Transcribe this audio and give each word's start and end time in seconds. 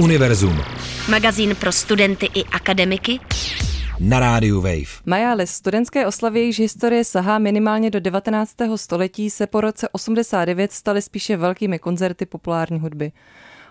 Univerzum. 0.00 0.56
Magazín 1.10 1.56
pro 1.56 1.72
studenty 1.72 2.26
i 2.34 2.44
akademiky. 2.44 3.20
Na 4.00 4.20
rádiu 4.20 4.60
Wave. 4.60 5.02
Majáles, 5.06 5.50
studentské 5.50 6.06
oslavy, 6.06 6.40
jejíž 6.40 6.58
historie 6.58 7.04
sahá 7.04 7.38
minimálně 7.38 7.90
do 7.90 8.00
19. 8.00 8.54
století, 8.76 9.30
se 9.30 9.46
po 9.46 9.60
roce 9.60 9.88
89 9.92 10.72
staly 10.72 11.02
spíše 11.02 11.36
velkými 11.36 11.78
koncerty 11.78 12.26
populární 12.26 12.80
hudby. 12.80 13.12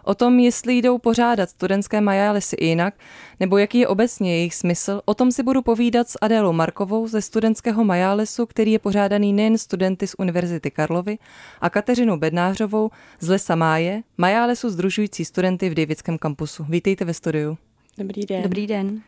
O 0.10 0.16
tom, 0.16 0.40
jestli 0.40 0.78
jdou 0.78 0.98
pořádat 0.98 1.50
studentské 1.50 2.02
majálesy 2.02 2.56
i 2.56 2.66
jinak, 2.66 2.94
nebo 3.40 3.58
jaký 3.58 3.80
je 3.80 3.88
obecně 3.88 4.36
jejich 4.36 4.56
smysl, 4.56 5.02
o 5.06 5.14
tom 5.14 5.32
si 5.32 5.44
budu 5.44 5.62
povídat 5.62 6.10
s 6.10 6.18
Adélou 6.22 6.54
Markovou 6.54 7.08
ze 7.08 7.22
studentského 7.22 7.84
majálesu, 7.84 8.46
který 8.46 8.72
je 8.72 8.80
pořádaný 8.80 9.34
nejen 9.34 9.58
studenty 9.58 10.08
z 10.08 10.16
Univerzity 10.18 10.72
Karlovy, 10.72 11.18
a 11.62 11.70
Kateřinou 11.70 12.18
Bednářovou 12.18 12.92
z 13.20 13.30
Lesa 13.30 13.56
Máje, 13.56 14.04
majálesu 14.18 14.70
združující 14.70 15.26
studenty 15.26 15.70
v 15.70 15.74
Davidském 15.74 16.18
kampusu. 16.18 16.66
Vítejte 16.70 17.06
ve 17.06 17.14
studiu. 17.14 17.58
Dobrý 17.98 18.26
den. 18.26 18.44
Dobrý 18.44 18.68
den. 18.68 19.02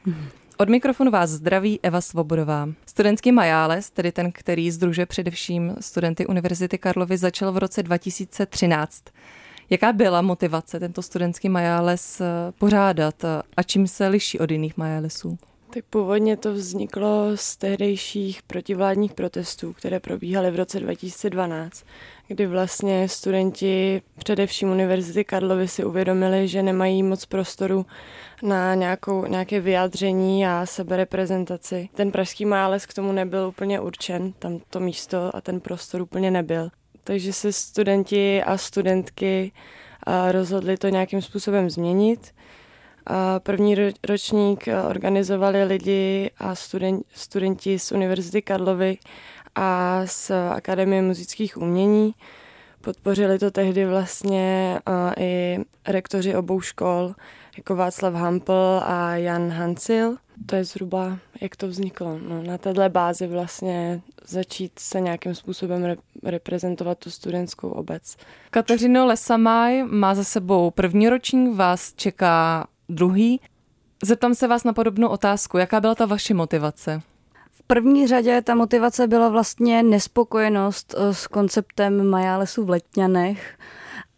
Od 0.58 0.70
mikrofonu 0.70 1.12
vás 1.12 1.30
zdraví 1.30 1.80
Eva 1.84 2.02
Svobodová. 2.02 2.70
Studentský 2.86 3.32
majáles, 3.32 3.90
tedy 3.90 4.12
ten, 4.12 4.32
který 4.32 4.72
združuje 4.72 5.06
především 5.06 5.76
studenty 5.80 6.28
Univerzity 6.28 6.78
Karlovy, 6.78 7.18
začal 7.18 7.52
v 7.52 7.58
roce 7.58 7.84
2013. 7.84 9.04
Jaká 9.72 9.94
byla 9.94 10.22
motivace 10.22 10.80
tento 10.80 11.02
studentský 11.02 11.50
majáles 11.50 12.22
eh, 12.22 12.26
pořádat 12.60 13.26
a 13.58 13.64
čím 13.64 13.88
se 13.88 14.08
liší 14.08 14.40
od 14.40 14.52
jiných 14.52 14.78
majálesů? 14.78 15.38
Tak 15.74 15.86
původně 15.86 16.38
to 16.38 16.54
vzniklo 16.54 17.32
z 17.36 17.58
tehdejších 17.58 18.44
protivládních 18.44 19.14
protestů, 19.14 19.74
které 19.74 20.00
probíhaly 20.00 20.52
v 20.52 20.56
roce 20.56 20.80
2012, 20.80 21.86
kdy 22.28 22.48
vlastně 22.48 23.10
studenti 23.10 24.02
především 24.18 24.72
Univerzity 24.72 25.24
Karlovy 25.24 25.68
si 25.68 25.86
uvědomili, 25.86 26.48
že 26.48 26.64
nemají 26.64 27.04
moc 27.04 27.26
prostoru 27.26 27.86
na 28.44 28.76
nějakou, 28.76 29.26
nějaké 29.26 29.60
vyjádření 29.60 30.48
a 30.48 30.66
sebereprezentaci. 30.66 31.90
Ten 31.94 32.12
pražský 32.12 32.46
máles 32.46 32.86
k 32.86 32.94
tomu 32.94 33.12
nebyl 33.12 33.48
úplně 33.48 33.80
určen, 33.80 34.34
tam 34.40 34.60
to 34.70 34.80
místo 34.80 35.36
a 35.36 35.42
ten 35.42 35.60
prostor 35.60 36.02
úplně 36.02 36.32
nebyl. 36.32 36.70
Takže 37.04 37.34
se 37.34 37.54
studenti 37.54 38.44
a 38.44 38.58
studentky 38.58 39.52
rozhodli 40.32 40.78
to 40.78 40.90
nějakým 40.90 41.22
způsobem 41.22 41.70
změnit. 41.70 42.34
První 43.40 43.76
ročník 44.08 44.68
organizovali 44.90 45.64
lidi 45.64 46.32
a 46.38 46.56
student, 46.56 47.06
studenti 47.16 47.80
z 47.80 47.92
Univerzity 47.92 48.42
Karlovy 48.42 48.98
a 49.56 50.02
z 50.06 50.32
Akademie 50.52 51.02
muzických 51.02 51.58
umění. 51.58 52.14
Podpořili 52.82 53.40
to 53.40 53.52
tehdy 53.52 53.86
vlastně 53.86 54.80
i 55.20 55.60
rektoři 55.88 56.36
obou 56.36 56.62
škol, 56.62 57.14
jako 57.58 57.76
Václav 57.76 58.14
Hampel 58.14 58.82
a 58.86 59.16
Jan 59.16 59.50
Hansil. 59.50 60.16
To 60.46 60.56
je 60.56 60.64
zhruba, 60.64 61.18
jak 61.42 61.56
to 61.56 61.68
vzniklo. 61.68 62.20
No, 62.28 62.44
na 62.44 62.58
této 62.58 62.90
bázi 62.90 63.28
vlastně 63.28 64.02
začít 64.28 64.80
se 64.80 65.02
nějakým 65.02 65.36
způsobem 65.36 65.84
re- 65.84 65.96
reprezentovat 66.24 66.98
tu 66.98 67.12
studentskou 67.12 67.70
obec. 67.70 68.16
Kateřino 68.50 69.06
Lesamaj 69.06 69.84
má 69.84 70.16
za 70.16 70.24
sebou 70.24 70.72
první 70.72 71.10
ročník, 71.10 71.56
vás 71.56 71.94
čeká 71.94 72.68
druhý. 72.90 73.42
Zeptám 74.04 74.36
se 74.36 74.48
vás 74.48 74.64
na 74.64 74.74
podobnou 74.74 75.08
otázku. 75.08 75.58
Jaká 75.58 75.82
byla 75.82 75.96
ta 75.96 76.06
vaše 76.06 76.34
motivace? 76.34 77.02
V 77.72 77.74
první 77.74 78.08
řadě 78.08 78.42
ta 78.42 78.56
motivace 78.56 79.08
byla 79.08 79.30
vlastně 79.30 79.84
nespokojenost 79.84 80.96
eh, 80.98 81.14
s 81.14 81.28
konceptem 81.28 82.10
Majálesu 82.10 82.66
v 82.66 82.70
Letňanech 82.70 83.58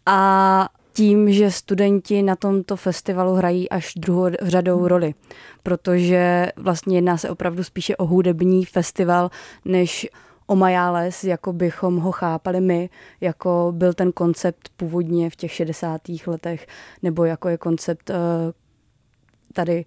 a 0.06 0.68
tím, 0.92 1.32
že 1.32 1.50
studenti 1.50 2.22
na 2.22 2.36
tomto 2.36 2.76
festivalu 2.76 3.34
hrají 3.34 3.70
až 3.70 3.92
druhořadou 3.96 4.78
hmm. 4.78 4.86
roli, 4.86 5.14
protože 5.62 6.52
vlastně 6.56 6.96
jedná 6.96 7.16
se 7.16 7.30
opravdu 7.30 7.64
spíše 7.64 7.96
o 7.96 8.06
hudební 8.06 8.64
festival, 8.64 9.30
než 9.64 10.08
o 10.46 10.56
Majáles, 10.56 11.24
jako 11.24 11.52
bychom 11.52 11.96
ho 11.96 12.12
chápali 12.12 12.60
my, 12.60 12.90
jako 13.20 13.72
byl 13.76 13.94
ten 13.94 14.12
koncept 14.12 14.68
původně 14.76 15.30
v 15.30 15.36
těch 15.36 15.52
60. 15.52 16.00
letech, 16.26 16.66
nebo 17.02 17.24
jako 17.24 17.48
je 17.48 17.58
koncept 17.58 18.10
uh, 18.10 18.16
tady 19.52 19.84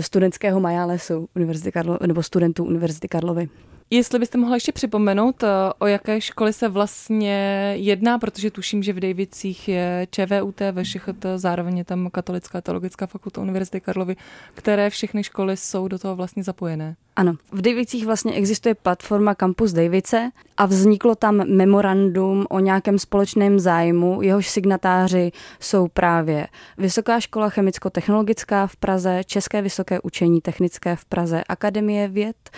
studentského 0.00 0.60
Majálesu 0.60 1.28
Univerzity 1.36 1.72
Karlo, 1.72 1.98
nebo 2.06 2.22
studentů 2.22 2.64
Univerzity 2.64 3.08
Karlovy. 3.08 3.48
Jestli 3.90 4.18
byste 4.18 4.38
mohla 4.38 4.56
ještě 4.56 4.72
připomenout, 4.72 5.42
eh, 5.42 5.48
o 5.78 5.86
jaké 5.86 6.20
školy 6.20 6.52
se 6.52 6.68
vlastně 6.68 7.74
jedná, 7.76 8.18
protože 8.18 8.50
tuším, 8.50 8.82
že 8.82 8.92
v 8.92 9.00
Dejvicích 9.00 9.68
je 9.68 10.06
ČVUT, 10.10 10.60
ve 10.60 10.84
VŠHT, 10.84 11.26
zároveň 11.36 11.78
je 11.78 11.84
tam 11.84 12.10
Katolická 12.10 12.60
teologická 12.60 13.06
fakulta 13.06 13.40
Univerzity 13.40 13.80
Karlovy, 13.80 14.16
které 14.54 14.90
všechny 14.90 15.24
školy 15.24 15.56
jsou 15.56 15.88
do 15.88 15.98
toho 15.98 16.16
vlastně 16.16 16.42
zapojené. 16.42 16.96
Ano, 17.16 17.34
v 17.52 17.62
Dejvicích 17.62 18.06
vlastně 18.06 18.32
existuje 18.32 18.74
platforma 18.74 19.34
Campus 19.34 19.72
Dejvice 19.72 20.30
a 20.56 20.66
vzniklo 20.66 21.14
tam 21.14 21.36
memorandum 21.48 22.46
o 22.50 22.58
nějakém 22.58 22.98
společném 22.98 23.58
zájmu, 23.58 24.22
jehož 24.22 24.48
signatáři 24.48 25.32
jsou 25.60 25.88
právě 25.88 26.48
Vysoká 26.78 27.20
škola 27.20 27.48
chemicko-technologická 27.48 28.66
v 28.66 28.76
Praze, 28.76 29.20
České 29.26 29.62
vysoké 29.62 30.00
učení 30.00 30.40
technické 30.40 30.96
v 30.96 31.04
Praze, 31.04 31.44
Akademie 31.48 32.08
věd, 32.08 32.50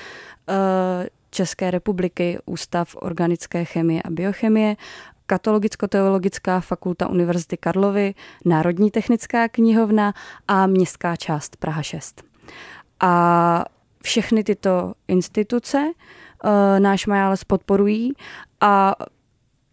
eh, 0.48 1.08
České 1.30 1.70
republiky, 1.70 2.38
Ústav 2.46 2.96
organické 2.96 3.64
chemie 3.64 4.02
a 4.02 4.10
biochemie, 4.10 4.76
Katologicko-teologická 5.26 6.60
fakulta 6.60 7.08
Univerzity 7.08 7.56
Karlovy, 7.56 8.14
Národní 8.44 8.90
technická 8.90 9.48
knihovna 9.48 10.14
a 10.48 10.66
Městská 10.66 11.16
část 11.16 11.56
Praha 11.56 11.82
6. 11.82 12.22
A 13.00 13.64
všechny 14.02 14.44
tyto 14.44 14.94
instituce 15.08 15.78
uh, 16.44 16.50
náš 16.80 17.06
Majáles 17.06 17.44
podporují 17.44 18.12
a 18.60 18.94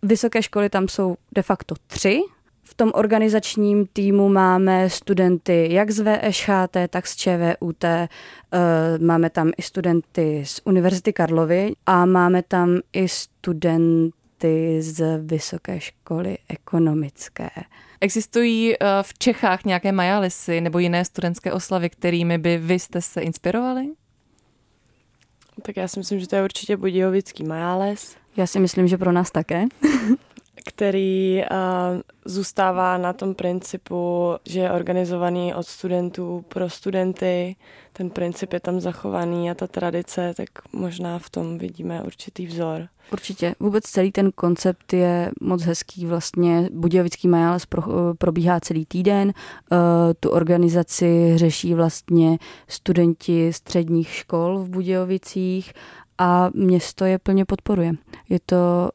vysoké 0.03 0.41
školy 0.41 0.69
tam 0.69 0.87
jsou 0.87 1.15
de 1.31 1.41
facto 1.41 1.75
tři, 1.87 2.21
v 2.67 2.73
tom 2.73 2.91
organizačním 2.93 3.87
týmu 3.93 4.29
máme 4.29 4.89
studenty 4.89 5.67
jak 5.71 5.91
z 5.91 6.03
VŠHT, 6.03 6.77
tak 6.89 7.07
z 7.07 7.15
ČVUT, 7.15 7.83
eh, 7.83 8.07
máme 8.99 9.29
tam 9.29 9.51
i 9.57 9.61
studenty 9.61 10.43
z 10.45 10.61
Univerzity 10.65 11.13
Karlovy 11.13 11.73
a 11.85 12.05
máme 12.05 12.43
tam 12.43 12.79
i 12.93 13.07
studenty 13.07 14.81
z 14.81 15.19
Vysoké 15.21 15.79
školy 15.79 16.37
ekonomické. 16.49 17.49
Existují 18.01 18.73
eh, 18.73 18.85
v 19.01 19.17
Čechách 19.17 19.65
nějaké 19.65 19.91
majalisy 19.91 20.61
nebo 20.61 20.79
jiné 20.79 21.05
studentské 21.05 21.51
oslavy, 21.51 21.89
kterými 21.89 22.37
by 22.37 22.57
vy 22.57 22.79
jste 22.79 23.01
se 23.01 23.21
inspirovali? 23.21 23.87
Tak 25.61 25.77
já 25.77 25.87
si 25.87 25.99
myslím, 25.99 26.19
že 26.19 26.27
to 26.27 26.35
je 26.35 26.43
určitě 26.43 26.77
Budějovický 26.77 27.43
majáles. 27.43 28.15
Já 28.37 28.47
si 28.47 28.59
myslím, 28.59 28.87
že 28.87 28.97
pro 28.97 29.11
nás 29.11 29.31
také. 29.31 29.65
který 30.65 31.41
uh, 31.51 32.01
zůstává 32.25 32.97
na 32.97 33.13
tom 33.13 33.35
principu, 33.35 34.33
že 34.45 34.59
je 34.59 34.71
organizovaný 34.71 35.53
od 35.53 35.67
studentů 35.67 36.45
pro 36.47 36.69
studenty. 36.69 37.55
Ten 37.93 38.09
princip 38.09 38.53
je 38.53 38.59
tam 38.59 38.79
zachovaný 38.79 39.51
a 39.51 39.53
ta 39.53 39.67
tradice, 39.67 40.33
tak 40.37 40.49
možná 40.73 41.19
v 41.19 41.29
tom 41.29 41.57
vidíme 41.57 42.03
určitý 42.03 42.47
vzor. 42.47 42.87
Určitě. 43.11 43.55
Vůbec 43.59 43.83
celý 43.83 44.11
ten 44.11 44.31
koncept 44.31 44.93
je 44.93 45.31
moc 45.41 45.61
hezký. 45.61 46.05
Vlastně 46.05 46.69
Budějovický 46.73 47.27
majáles 47.27 47.65
pro, 47.65 47.83
probíhá 48.17 48.59
celý 48.59 48.85
týden. 48.85 49.27
Uh, 49.27 49.77
tu 50.19 50.29
organizaci 50.29 51.33
řeší 51.35 51.73
vlastně 51.73 52.37
studenti 52.67 53.53
středních 53.53 54.09
škol 54.09 54.59
v 54.59 54.69
Budějovicích 54.69 55.73
a 56.17 56.49
město 56.53 57.05
je 57.05 57.19
plně 57.19 57.45
podporuje. 57.45 57.93
Je 58.29 58.39
to, 58.45 58.89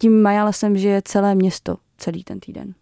tím 0.00 0.22
Majalesem 0.22 0.76
žije 0.78 1.02
celé 1.04 1.34
město 1.34 1.76
celý 1.98 2.24
ten 2.24 2.40
týden. 2.40 2.74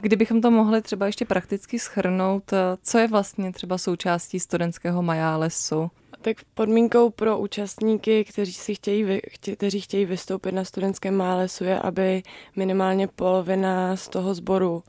Kdybychom 0.00 0.40
to 0.40 0.50
mohli 0.50 0.82
třeba 0.82 1.06
ještě 1.06 1.24
prakticky 1.24 1.78
schrnout, 1.78 2.52
eh, 2.52 2.56
co 2.82 2.98
je 2.98 3.08
vlastně 3.08 3.52
třeba 3.52 3.78
součástí 3.78 4.40
studentského 4.40 5.02
majálesu? 5.02 5.90
Tak 6.22 6.36
podmínkou 6.54 7.10
pro 7.10 7.38
účastníky, 7.38 8.24
kteří, 8.24 8.52
si 8.52 8.74
chtějí, 8.74 9.20
kteří 9.56 9.80
chtějí 9.80 10.04
vystoupit 10.04 10.52
na 10.52 10.64
studentském 10.64 11.16
málesu, 11.16 11.64
je, 11.64 11.80
aby 11.80 12.22
minimálně 12.56 13.08
polovina 13.08 13.96
z 13.96 14.08
toho 14.08 14.34
sboru, 14.34 14.82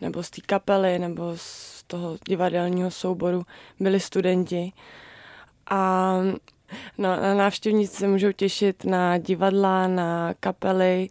nebo 0.00 0.22
z 0.22 0.30
té 0.30 0.40
kapely, 0.40 0.98
nebo 0.98 1.32
z 1.36 1.82
toho 1.86 2.18
divadelního 2.28 2.90
souboru 2.90 3.42
byli 3.80 4.00
studenti. 4.00 4.72
A 5.70 6.14
No, 6.98 7.16
na 7.16 7.34
návštěvníci 7.34 7.96
se 7.96 8.08
můžou 8.08 8.32
těšit 8.32 8.84
na 8.84 9.18
divadla, 9.18 9.86
na 9.86 10.34
kapely, 10.40 11.08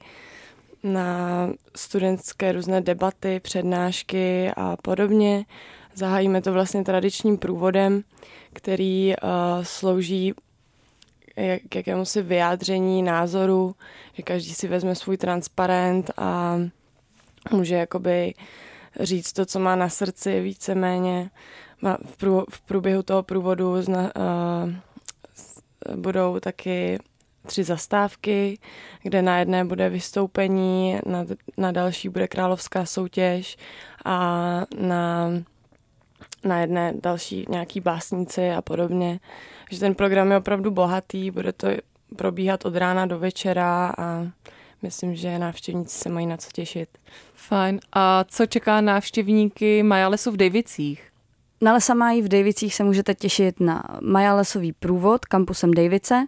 na 0.83 1.49
studentské 1.75 2.51
různé 2.51 2.81
debaty, 2.81 3.39
přednášky 3.39 4.51
a 4.57 4.77
podobně. 4.81 5.45
Zahájíme 5.93 6.41
to 6.41 6.53
vlastně 6.53 6.83
tradičním 6.83 7.37
průvodem, 7.37 8.03
který 8.53 9.13
uh, 9.23 9.63
slouží 9.63 10.33
k 11.69 11.75
jakému 11.75 12.05
si 12.05 12.21
vyjádření 12.21 13.03
názoru, 13.03 13.75
že 14.13 14.23
každý 14.23 14.53
si 14.53 14.67
vezme 14.67 14.95
svůj 14.95 15.17
transparent 15.17 16.11
a 16.17 16.59
může 17.51 17.75
jakoby 17.75 18.33
říct 18.99 19.33
to, 19.33 19.45
co 19.45 19.59
má 19.59 19.75
na 19.75 19.89
srdci 19.89 20.41
víceméně. 20.41 21.29
V, 22.21 22.45
v 22.49 22.61
průběhu 22.61 23.03
toho 23.03 23.23
průvodu 23.23 23.81
zna, 23.81 24.01
uh, 24.01 24.73
budou 25.95 26.39
taky 26.39 26.99
tři 27.45 27.63
zastávky, 27.63 28.59
kde 29.03 29.21
na 29.21 29.39
jedné 29.39 29.65
bude 29.65 29.89
vystoupení, 29.89 30.99
na, 31.05 31.25
na 31.57 31.71
další 31.71 32.09
bude 32.09 32.27
královská 32.27 32.85
soutěž 32.85 33.57
a 34.05 34.15
na, 34.79 35.29
na 36.43 36.59
jedné 36.59 36.93
další 37.03 37.45
nějaký 37.49 37.79
básníci 37.79 38.51
a 38.51 38.61
podobně. 38.61 39.19
Že 39.71 39.79
ten 39.79 39.95
program 39.95 40.31
je 40.31 40.37
opravdu 40.37 40.71
bohatý, 40.71 41.31
bude 41.31 41.53
to 41.53 41.67
probíhat 42.15 42.65
od 42.65 42.75
rána 42.75 43.05
do 43.05 43.19
večera 43.19 43.93
a 43.97 44.27
myslím, 44.81 45.15
že 45.15 45.39
návštěvníci 45.39 45.97
se 45.97 46.09
mají 46.09 46.27
na 46.27 46.37
co 46.37 46.49
těšit. 46.53 46.89
Fajn. 47.33 47.79
A 47.93 48.23
co 48.23 48.45
čeká 48.45 48.81
návštěvníky 48.81 49.83
Majalesu 49.83 50.31
v 50.31 50.37
Davicích? 50.37 51.08
Na 51.61 51.73
Lesa 51.73 51.93
Mají 51.93 52.21
v 52.21 52.27
Davicích 52.27 52.75
se 52.75 52.83
můžete 52.83 53.15
těšit 53.15 53.59
na 53.59 53.83
Majalesový 54.01 54.73
průvod 54.73 55.25
kampusem 55.25 55.71
Davice. 55.71 56.25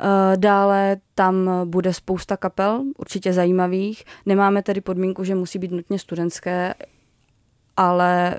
Eh, 0.00 0.36
dále 0.36 0.96
tam 1.14 1.50
bude 1.64 1.94
spousta 1.94 2.36
kapel, 2.36 2.84
určitě 2.98 3.32
zajímavých. 3.32 4.04
Nemáme 4.26 4.62
tedy 4.62 4.80
podmínku, 4.80 5.24
že 5.24 5.34
musí 5.34 5.58
být 5.58 5.70
nutně 5.70 5.98
studentské, 5.98 6.74
ale 7.76 8.36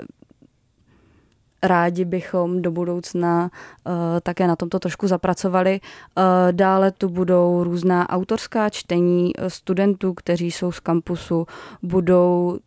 rádi 1.64 2.06
bychom 2.06 2.62
do 2.62 2.72
budoucna 2.72 3.44
uh, 3.84 3.94
také 4.24 4.48
na 4.48 4.56
tomto 4.56 4.80
trošku 4.80 5.08
zapracovali. 5.08 5.80
Uh, 5.82 6.24
dále 6.52 6.92
tu 6.92 7.10
budou 7.10 7.64
různá 7.64 8.10
autorská 8.10 8.70
čtení 8.70 9.32
studentů, 9.48 10.14
kteří 10.14 10.52
jsou 10.52 10.72
z 10.72 10.80
kampusu, 10.80 11.46
budou 11.84 12.60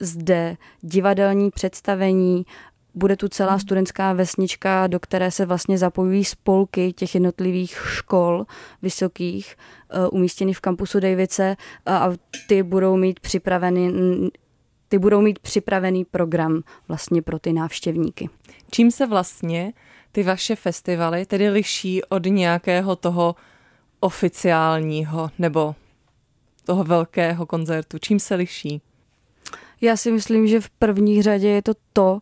zde 0.00 0.56
divadelní 0.80 1.50
představení, 1.50 2.46
bude 2.96 3.16
tu 3.16 3.28
celá 3.28 3.58
studentská 3.58 4.12
vesnička, 4.12 4.86
do 4.86 5.00
které 5.00 5.30
se 5.30 5.46
vlastně 5.46 5.78
zapojují 5.78 6.24
spolky 6.24 6.92
těch 6.92 7.14
jednotlivých 7.14 7.78
škol 7.86 8.46
vysokých 8.82 9.56
uh, 9.56 10.08
umístěných 10.12 10.56
v 10.56 10.60
kampusu 10.60 11.00
Davice 11.00 11.56
a 11.86 12.10
ty 12.46 12.62
budou 12.62 12.96
mít 12.96 13.20
připraveny 13.20 13.92
ty 14.88 14.98
budou 14.98 15.20
mít 15.20 15.38
připravený 15.38 16.04
program 16.04 16.62
vlastně 16.88 17.22
pro 17.22 17.38
ty 17.38 17.52
návštěvníky. 17.52 18.28
Čím 18.70 18.90
se 18.90 19.06
vlastně 19.06 19.72
ty 20.12 20.22
vaše 20.22 20.56
festivaly 20.56 21.26
tedy 21.26 21.48
liší 21.50 22.04
od 22.04 22.26
nějakého 22.26 22.96
toho 22.96 23.34
oficiálního 24.00 25.30
nebo 25.38 25.74
toho 26.64 26.84
velkého 26.84 27.46
koncertu? 27.46 27.98
Čím 27.98 28.20
se 28.20 28.34
liší? 28.34 28.82
Já 29.80 29.96
si 29.96 30.12
myslím, 30.12 30.46
že 30.46 30.60
v 30.60 30.70
první 30.70 31.22
řadě 31.22 31.48
je 31.48 31.62
to 31.62 31.72
to, 31.92 32.12
uh, 32.12 32.18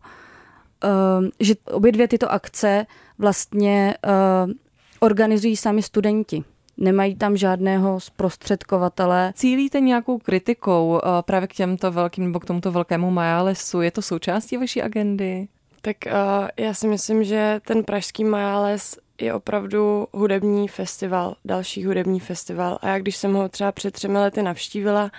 že 1.39 1.53
obě 1.71 1.91
dvě 1.91 2.07
tyto 2.07 2.31
akce 2.31 2.85
vlastně 3.17 3.97
uh, 4.45 4.51
organizují 4.99 5.57
sami 5.57 5.81
studenti 5.81 6.43
nemají 6.77 7.15
tam 7.15 7.37
žádného 7.37 7.99
zprostředkovatele. 7.99 9.33
Cílíte 9.35 9.79
nějakou 9.79 10.19
kritikou 10.19 10.89
uh, 10.89 10.99
právě 11.21 11.47
k 11.47 11.53
těmto 11.53 11.91
velkým 11.91 12.23
nebo 12.23 12.39
k 12.39 12.45
tomuto 12.45 12.71
velkému 12.71 13.11
Majálesu? 13.11 13.81
Je 13.81 13.91
to 13.91 14.01
součástí 14.01 14.57
vaší 14.57 14.81
agendy? 14.81 15.47
Tak 15.81 15.97
uh, 16.05 16.47
já 16.57 16.73
si 16.73 16.87
myslím, 16.87 17.23
že 17.23 17.61
ten 17.67 17.83
pražský 17.83 18.23
Majáles 18.23 18.97
je 19.21 19.33
opravdu 19.33 20.07
hudební 20.13 20.67
festival, 20.67 21.35
další 21.45 21.85
hudební 21.85 22.19
festival. 22.19 22.79
A 22.81 22.87
já 22.87 22.99
když 22.99 23.17
jsem 23.17 23.33
ho 23.33 23.49
třeba 23.49 23.71
před 23.71 23.93
třemi 23.93 24.17
lety 24.17 24.43
navštívila, 24.43 25.11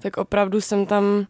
tak 0.00 0.16
opravdu 0.16 0.60
jsem 0.60 0.86
tam, 0.86 1.26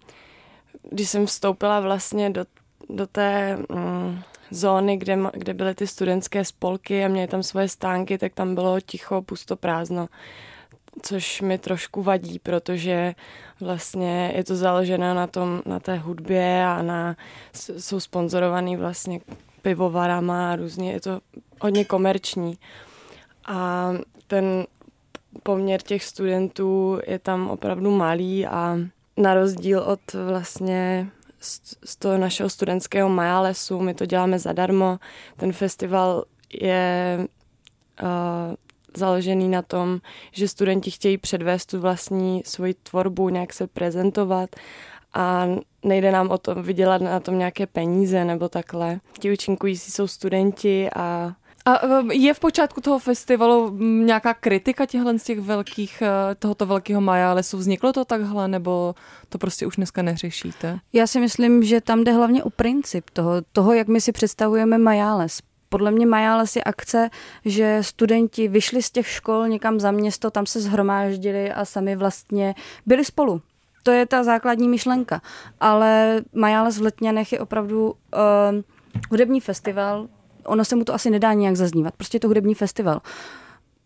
když 0.91 1.09
jsem 1.09 1.27
vstoupila 1.27 1.81
vlastně 1.81 2.31
do, 2.31 2.45
do 2.89 3.07
té 3.07 3.57
mm, 3.57 4.21
zóny, 4.51 4.97
kde, 4.97 5.19
kde 5.33 5.55
byly 5.55 5.75
ty 5.75 5.87
studentské 5.87 6.45
spolky 6.45 7.05
a 7.05 7.09
měly 7.09 7.29
tam 7.29 7.43
svoje 7.43 7.69
stánky, 7.69 8.19
tak 8.19 8.35
tam 8.35 8.55
bylo 8.55 8.81
ticho, 8.81 9.23
pusto, 9.23 9.57
prázdno. 9.57 10.09
Což 11.03 11.41
mi 11.41 11.59
trošku 11.59 12.03
vadí, 12.03 12.39
protože 12.39 13.15
vlastně 13.61 14.33
je 14.37 14.45
to 14.45 14.57
založené 14.57 15.15
na, 15.15 15.27
tom, 15.27 15.63
na 15.67 15.81
té 15.81 15.97
hudbě 15.97 16.65
a 16.65 16.83
na, 16.83 17.17
jsou 17.53 18.01
sponzorovaný 18.01 18.77
vlastně 18.77 19.21
pivovarama 19.63 20.53
a 20.53 20.57
různě, 20.57 20.93
je 20.93 21.01
to 21.01 21.21
hodně 21.61 21.85
komerční. 21.85 22.59
A 23.47 23.91
ten 24.27 24.67
poměr 25.43 25.83
těch 25.83 26.05
studentů 26.05 27.01
je 27.07 27.19
tam 27.19 27.51
opravdu 27.51 27.91
malý 27.91 28.47
a 28.47 28.79
na 29.17 29.35
rozdíl 29.35 29.81
od 29.81 30.01
vlastně 30.13 31.11
z 31.85 31.97
toho 31.97 32.19
našeho 32.19 32.51
studentského 32.51 33.09
Majalesu, 33.09 33.81
my 33.81 33.95
to 33.95 34.07
děláme 34.07 34.39
zadarmo. 34.39 34.99
Ten 35.37 35.53
festival 35.53 36.25
je 36.53 37.19
uh, 38.03 38.09
založený 38.97 39.49
na 39.49 39.63
tom, 39.63 40.01
že 40.33 40.49
studenti 40.49 40.91
chtějí 40.91 41.19
předvést 41.19 41.67
tu 41.67 41.81
vlastní 41.81 42.43
svoji 42.47 42.75
tvorbu, 42.75 43.29
nějak 43.29 43.53
se 43.53 43.67
prezentovat 43.67 44.51
a 45.15 45.47
nejde 45.85 46.13
nám 46.13 46.31
o 46.31 46.39
to 46.39 46.55
vydělat 46.55 47.03
na 47.03 47.21
tom 47.21 47.39
nějaké 47.39 47.67
peníze 47.67 48.25
nebo 48.25 48.49
takhle. 48.49 49.01
Ti 49.19 49.33
účinkující 49.33 49.91
jsou 49.91 50.07
studenti 50.07 50.89
a 50.97 51.35
a 51.69 51.87
e, 51.87 52.15
je 52.15 52.35
v 52.35 52.41
počátku 52.41 52.81
toho 52.81 52.99
festivalu 52.99 53.77
nějaká 53.81 54.35
kritika 54.35 54.87
těchhle 54.87 55.19
z 55.19 55.25
těch 55.25 55.41
velkých, 55.41 56.03
e, 56.03 56.35
tohoto 56.35 56.67
velkého 56.67 57.01
majálesu? 57.01 57.59
Vzniklo 57.59 57.93
to 57.93 58.05
takhle, 58.05 58.49
nebo 58.49 58.95
to 59.29 59.39
prostě 59.39 59.67
už 59.67 59.77
dneska 59.77 60.03
neřešíte? 60.03 60.79
Já 60.93 61.07
si 61.07 61.21
myslím, 61.21 61.63
že 61.63 61.81
tam 61.81 62.05
jde 62.05 62.13
hlavně 62.13 62.43
o 62.43 62.51
princip 62.51 63.11
toho, 63.11 63.33
toho 63.53 63.73
jak 63.73 63.89
my 63.89 64.01
si 64.01 64.13
představujeme 64.13 64.79
majáles. 64.79 65.39
Podle 65.71 65.91
mě 65.91 66.07
Majáles 66.07 66.57
je 66.57 66.65
akce, 66.65 67.11
že 67.45 67.79
studenti 67.81 68.49
vyšli 68.49 68.83
z 68.83 68.91
těch 68.91 69.09
škol 69.09 69.49
někam 69.49 69.81
za 69.81 69.91
město, 69.91 70.31
tam 70.31 70.47
se 70.47 70.61
zhromáždili 70.61 71.53
a 71.53 71.65
sami 71.65 71.97
vlastně 71.97 72.55
byli 72.87 73.05
spolu. 73.05 73.43
To 73.83 73.91
je 73.91 74.07
ta 74.07 74.25
základní 74.25 74.69
myšlenka. 74.69 75.21
Ale 75.61 76.21
Majáles 76.33 76.79
v 76.79 76.83
Letňanech 76.83 77.33
je 77.33 77.41
opravdu 77.41 77.91
uh, 77.91 77.95
hudební 79.11 79.41
festival, 79.41 80.09
ono 80.49 80.65
se 80.65 80.77
mu 80.77 80.85
to 80.85 80.95
asi 80.95 81.11
nedá 81.11 81.33
nějak 81.33 81.57
zaznívat. 81.57 81.95
Prostě 81.97 82.17
je 82.17 82.21
to 82.21 82.29
hudební 82.29 82.55
festival. 82.55 83.01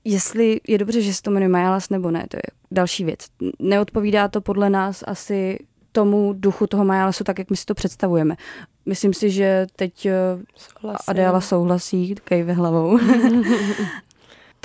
Jestli 0.04 0.60
je 0.68 0.78
dobře, 0.78 1.00
že 1.00 1.14
se 1.14 1.22
to 1.22 1.30
jmenuje 1.30 1.48
Majalas 1.48 1.90
nebo 1.90 2.10
ne, 2.10 2.26
to 2.30 2.36
je 2.36 2.42
další 2.70 3.04
věc. 3.04 3.26
Neodpovídá 3.58 4.28
to 4.28 4.40
podle 4.40 4.70
nás 4.70 5.04
asi 5.06 5.58
tomu 5.92 6.32
duchu 6.36 6.66
toho 6.66 6.84
Majalasu, 6.84 7.24
tak 7.24 7.38
jak 7.38 7.50
my 7.50 7.56
si 7.56 7.64
to 7.64 7.74
představujeme. 7.74 8.36
Myslím 8.86 9.14
si, 9.14 9.30
že 9.30 9.66
teď 9.76 10.06
eh, 10.06 10.12
Souhlasím. 10.56 11.04
Adéla 11.08 11.40
souhlasí, 11.40 12.14
kejve 12.24 12.52
hlavou. 12.52 12.98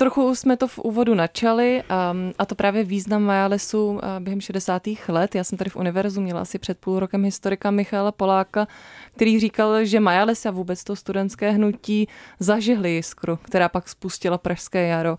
Trochu 0.00 0.34
jsme 0.34 0.56
to 0.56 0.68
v 0.68 0.78
úvodu 0.78 1.14
načali 1.14 1.82
um, 1.82 2.32
a 2.38 2.46
to 2.46 2.54
právě 2.54 2.84
význam 2.84 3.22
Majalesu 3.22 3.88
uh, 3.88 4.00
během 4.18 4.40
60. 4.40 4.82
let. 5.08 5.34
Já 5.34 5.44
jsem 5.44 5.58
tady 5.58 5.70
v 5.70 5.76
univerzu 5.76 6.20
měla 6.20 6.40
asi 6.40 6.58
před 6.58 6.78
půl 6.78 7.00
rokem 7.00 7.24
historika 7.24 7.70
Michala 7.70 8.12
Poláka, 8.12 8.68
který 9.16 9.40
říkal, 9.40 9.84
že 9.84 10.00
Majales 10.00 10.46
a 10.46 10.50
vůbec 10.50 10.84
to 10.84 10.96
studentské 10.96 11.50
hnutí 11.50 12.08
zažihly 12.40 12.90
jiskru, 12.90 13.38
která 13.42 13.68
pak 13.68 13.88
spustila 13.88 14.38
Pražské 14.38 14.86
jaro. 14.86 15.18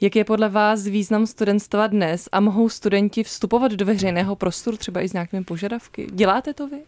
Jak 0.00 0.16
je 0.16 0.24
podle 0.24 0.48
vás 0.48 0.84
význam 0.84 1.26
studentstva 1.26 1.86
dnes 1.86 2.28
a 2.32 2.40
mohou 2.40 2.68
studenti 2.68 3.22
vstupovat 3.22 3.72
do 3.72 3.84
veřejného 3.84 4.36
prostoru 4.36 4.76
třeba 4.76 5.00
i 5.00 5.08
s 5.08 5.12
nějakými 5.12 5.44
požadavky? 5.44 6.06
Děláte 6.12 6.54
to 6.54 6.68
vy? 6.68 6.78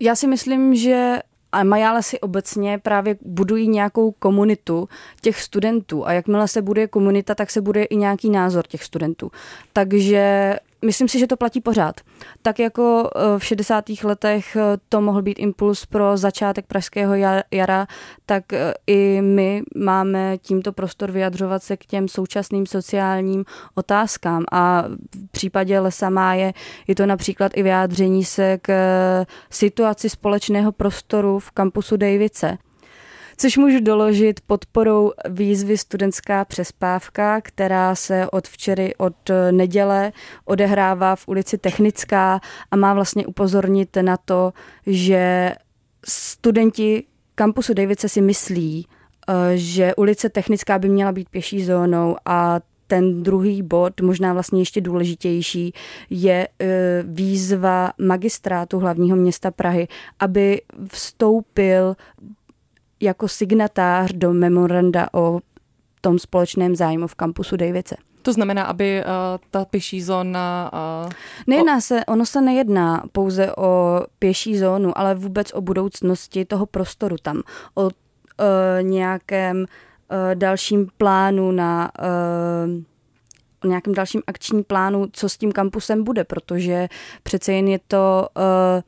Já 0.00 0.16
si 0.16 0.26
myslím, 0.26 0.74
že 0.74 1.18
a 1.52 1.64
Majále 1.64 2.02
si 2.02 2.20
obecně 2.20 2.78
právě 2.78 3.16
budují 3.20 3.68
nějakou 3.68 4.10
komunitu 4.10 4.88
těch 5.20 5.42
studentů 5.42 6.06
a 6.06 6.12
jakmile 6.12 6.48
se 6.48 6.62
bude 6.62 6.86
komunita, 6.86 7.34
tak 7.34 7.50
se 7.50 7.60
bude 7.60 7.82
i 7.82 7.96
nějaký 7.96 8.30
názor 8.30 8.66
těch 8.66 8.84
studentů. 8.84 9.30
Takže 9.72 10.56
myslím 10.84 11.08
si, 11.08 11.18
že 11.18 11.26
to 11.26 11.36
platí 11.36 11.60
pořád. 11.60 12.00
Tak 12.42 12.58
jako 12.58 13.10
eh, 13.16 13.38
v 13.38 13.44
60. 13.44 13.84
letech 14.04 14.56
eh, 14.56 14.62
to 14.88 15.00
mohl 15.00 15.22
být 15.22 15.38
impuls 15.38 15.86
pro 15.86 16.16
začátek 16.16 16.66
pražského 16.66 17.14
jara, 17.52 17.86
tak 18.26 18.52
eh, 18.52 18.74
i 18.86 19.20
my 19.22 19.62
máme 19.76 20.38
tímto 20.38 20.72
prostor 20.72 21.10
vyjadřovat 21.10 21.62
se 21.62 21.76
k 21.76 21.86
těm 21.86 22.08
současným 22.08 22.66
sociálním 22.66 23.44
otázkám. 23.74 24.44
A 24.52 24.84
v 25.28 25.30
případě 25.30 25.80
Lesa 25.80 26.10
Máje 26.10 26.52
je 26.86 26.94
to 26.94 27.06
například 27.06 27.52
i 27.54 27.62
vyjádření 27.62 28.24
se 28.24 28.58
k 28.62 28.72
situaci 29.50 30.10
společného 30.10 30.72
prostoru 30.72 31.38
v 31.38 31.50
kampusu 31.50 31.96
Davice 31.96 32.58
což 33.40 33.56
můžu 33.56 33.80
doložit 33.80 34.40
podporou 34.46 35.12
výzvy 35.28 35.78
Studentská 35.78 36.44
přespávka, 36.44 37.40
která 37.40 37.94
se 37.94 38.30
od 38.30 38.48
včery, 38.48 38.94
od 38.96 39.30
neděle 39.50 40.12
odehrává 40.44 41.16
v 41.16 41.28
ulici 41.28 41.58
Technická 41.58 42.40
a 42.70 42.76
má 42.76 42.94
vlastně 42.94 43.26
upozornit 43.26 43.96
na 44.02 44.16
to, 44.16 44.52
že 44.86 45.54
studenti 46.08 47.04
kampusu 47.34 47.74
Davice 47.74 48.08
si 48.08 48.20
myslí, 48.20 48.86
eh, 49.28 49.56
že 49.56 49.94
ulice 49.94 50.28
Technická 50.28 50.78
by 50.78 50.88
měla 50.88 51.12
být 51.12 51.28
pěší 51.28 51.64
zónou 51.64 52.16
a 52.24 52.60
ten 52.90 53.22
druhý 53.22 53.62
bod, 53.62 54.00
možná 54.00 54.32
vlastně 54.32 54.60
ještě 54.60 54.80
důležitější, 54.80 55.72
je 56.10 56.48
e, 56.48 56.68
výzva 57.02 57.92
magistrátu 57.98 58.78
hlavního 58.78 59.16
města 59.16 59.50
Prahy, 59.50 59.88
aby 60.20 60.62
vstoupil 60.92 61.96
jako 63.00 63.28
signatář 63.28 64.12
do 64.12 64.32
memoranda 64.32 65.08
o 65.14 65.40
tom 66.00 66.18
společném 66.18 66.76
zájmu 66.76 67.06
v 67.06 67.14
kampusu 67.14 67.56
Davice. 67.56 67.96
To 68.22 68.32
znamená, 68.32 68.64
aby 68.64 69.02
uh, 69.04 69.10
ta 69.50 69.64
pěší 69.64 70.02
zóna... 70.02 70.70
Uh, 71.04 71.12
Nejedná 71.46 71.76
o... 71.76 71.80
se, 71.80 72.04
ono 72.04 72.26
se 72.26 72.40
nejedná 72.40 73.04
pouze 73.12 73.54
o 73.56 74.00
pěší 74.18 74.58
zónu, 74.58 74.98
ale 74.98 75.14
vůbec 75.14 75.52
o 75.54 75.60
budoucnosti 75.60 76.44
toho 76.44 76.66
prostoru 76.66 77.16
tam, 77.22 77.42
o 77.74 77.82
uh, 77.82 77.90
nějakém 78.82 79.56
uh, 79.58 79.66
dalším 80.34 80.88
plánu 80.98 81.52
na... 81.52 81.90
Uh, 81.98 82.82
o 83.64 83.66
nějakém 83.66 83.94
dalším 83.94 84.22
akčním 84.26 84.64
plánu, 84.64 85.06
co 85.12 85.28
s 85.28 85.36
tím 85.36 85.52
kampusem 85.52 86.04
bude, 86.04 86.24
protože 86.24 86.88
přece 87.22 87.52
jen 87.52 87.68
je 87.68 87.78
to 87.88 88.28
uh, 88.36 88.82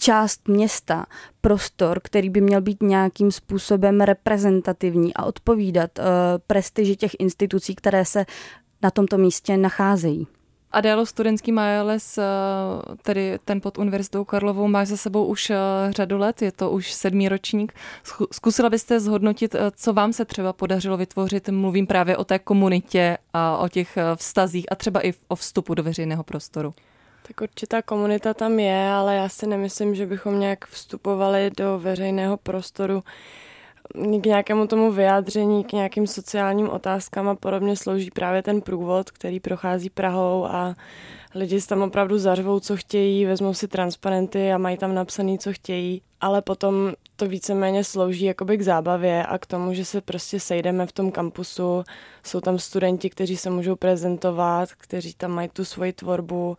část 0.00 0.48
města, 0.48 1.06
prostor, 1.40 2.00
který 2.04 2.30
by 2.30 2.40
měl 2.40 2.60
být 2.60 2.82
nějakým 2.82 3.32
způsobem 3.32 4.00
reprezentativní 4.00 5.14
a 5.14 5.24
odpovídat 5.24 5.98
uh, 5.98 6.04
prestiži 6.46 6.96
těch 6.96 7.12
institucí, 7.18 7.74
které 7.74 8.04
se 8.04 8.26
na 8.82 8.90
tomto 8.90 9.18
místě 9.18 9.56
nacházejí. 9.56 10.26
Adélo 10.72 11.06
studentský 11.06 11.52
Majeles, 11.52 12.18
eh, 12.18 12.24
tedy 13.02 13.38
ten 13.44 13.60
pod 13.60 13.78
Univerzitou 13.78 14.24
Karlovou, 14.24 14.68
máš 14.68 14.88
za 14.88 14.96
sebou 14.96 15.24
už 15.24 15.50
eh, 15.50 15.56
řadu 15.90 16.18
let, 16.18 16.42
je 16.42 16.52
to 16.52 16.70
už 16.70 16.92
sedmý 16.92 17.28
ročník. 17.28 17.72
Zkusila 18.32 18.70
byste 18.70 19.00
zhodnotit, 19.00 19.56
co 19.76 19.92
vám 19.92 20.12
se 20.12 20.24
třeba 20.24 20.52
podařilo 20.52 20.96
vytvořit, 20.96 21.48
mluvím 21.48 21.86
právě 21.86 22.16
o 22.16 22.24
té 22.24 22.38
komunitě 22.38 23.18
a 23.32 23.56
o 23.56 23.68
těch 23.68 23.98
vztazích 24.14 24.66
a 24.72 24.74
třeba 24.74 25.06
i 25.06 25.12
o 25.28 25.36
vstupu 25.36 25.74
do 25.74 25.82
veřejného 25.82 26.24
prostoru. 26.24 26.74
Tak 27.30 27.40
určitá 27.40 27.82
komunita 27.82 28.34
tam 28.34 28.58
je, 28.58 28.88
ale 28.88 29.16
já 29.16 29.28
si 29.28 29.46
nemyslím, 29.46 29.94
že 29.94 30.06
bychom 30.06 30.40
nějak 30.40 30.66
vstupovali 30.66 31.50
do 31.56 31.78
veřejného 31.78 32.36
prostoru 32.36 33.02
k 33.94 34.26
nějakému 34.26 34.66
tomu 34.66 34.92
vyjádření, 34.92 35.64
k 35.64 35.72
nějakým 35.72 36.06
sociálním 36.06 36.70
otázkám 36.70 37.28
a 37.28 37.34
podobně. 37.34 37.76
Slouží 37.76 38.10
právě 38.10 38.42
ten 38.42 38.60
průvod, 38.60 39.10
který 39.10 39.40
prochází 39.40 39.90
Prahou 39.90 40.44
a 40.44 40.74
lidi 41.34 41.60
si 41.60 41.68
tam 41.68 41.82
opravdu 41.82 42.18
zařvou, 42.18 42.60
co 42.60 42.76
chtějí, 42.76 43.24
vezmou 43.24 43.54
si 43.54 43.68
transparenty 43.68 44.52
a 44.52 44.58
mají 44.58 44.76
tam 44.76 44.94
napsaný, 44.94 45.38
co 45.38 45.52
chtějí, 45.52 46.02
ale 46.20 46.42
potom 46.42 46.92
to 47.16 47.26
víceméně 47.26 47.84
slouží 47.84 48.24
jakoby 48.24 48.56
k 48.56 48.62
zábavě 48.62 49.26
a 49.26 49.38
k 49.38 49.46
tomu, 49.46 49.74
že 49.74 49.84
se 49.84 50.00
prostě 50.00 50.40
sejdeme 50.40 50.86
v 50.86 50.92
tom 50.92 51.10
kampusu, 51.10 51.84
jsou 52.24 52.40
tam 52.40 52.58
studenti, 52.58 53.10
kteří 53.10 53.36
se 53.36 53.50
můžou 53.50 53.76
prezentovat, 53.76 54.68
kteří 54.72 55.14
tam 55.14 55.30
mají 55.30 55.48
tu 55.48 55.64
svoji 55.64 55.92
tvorbu 55.92 56.56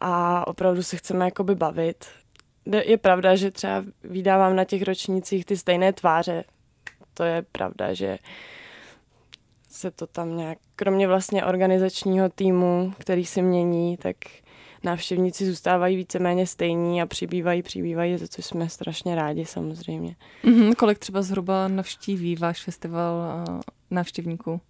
a 0.00 0.46
opravdu 0.46 0.82
se 0.82 0.96
chceme 0.96 1.24
jakoby 1.24 1.54
bavit. 1.54 2.04
Je 2.84 2.96
pravda, 2.96 3.36
že 3.36 3.50
třeba 3.50 3.84
vydávám 4.04 4.56
na 4.56 4.64
těch 4.64 4.82
ročnících 4.82 5.44
ty 5.44 5.56
stejné 5.56 5.92
tváře. 5.92 6.44
To 7.14 7.24
je 7.24 7.42
pravda, 7.52 7.94
že 7.94 8.18
se 9.70 9.90
to 9.90 10.06
tam 10.06 10.36
nějak, 10.36 10.58
kromě 10.76 11.08
vlastně 11.08 11.44
organizačního 11.44 12.28
týmu, 12.28 12.92
který 12.98 13.26
se 13.26 13.42
mění, 13.42 13.96
tak 13.96 14.16
návštěvníci 14.84 15.46
zůstávají 15.46 15.96
víceméně 15.96 16.46
stejní 16.46 17.02
a 17.02 17.06
přibývají, 17.06 17.62
přibývají, 17.62 18.18
za 18.18 18.28
což 18.28 18.44
jsme 18.44 18.68
strašně 18.68 19.14
rádi 19.14 19.44
samozřejmě. 19.44 20.16
Mm-hmm, 20.44 20.74
kolik 20.74 20.98
třeba 20.98 21.22
zhruba 21.22 21.68
navštíví 21.68 22.36
váš 22.36 22.64
festival 22.64 23.44
uh, 23.48 23.60
návštěvníků? 23.90 24.60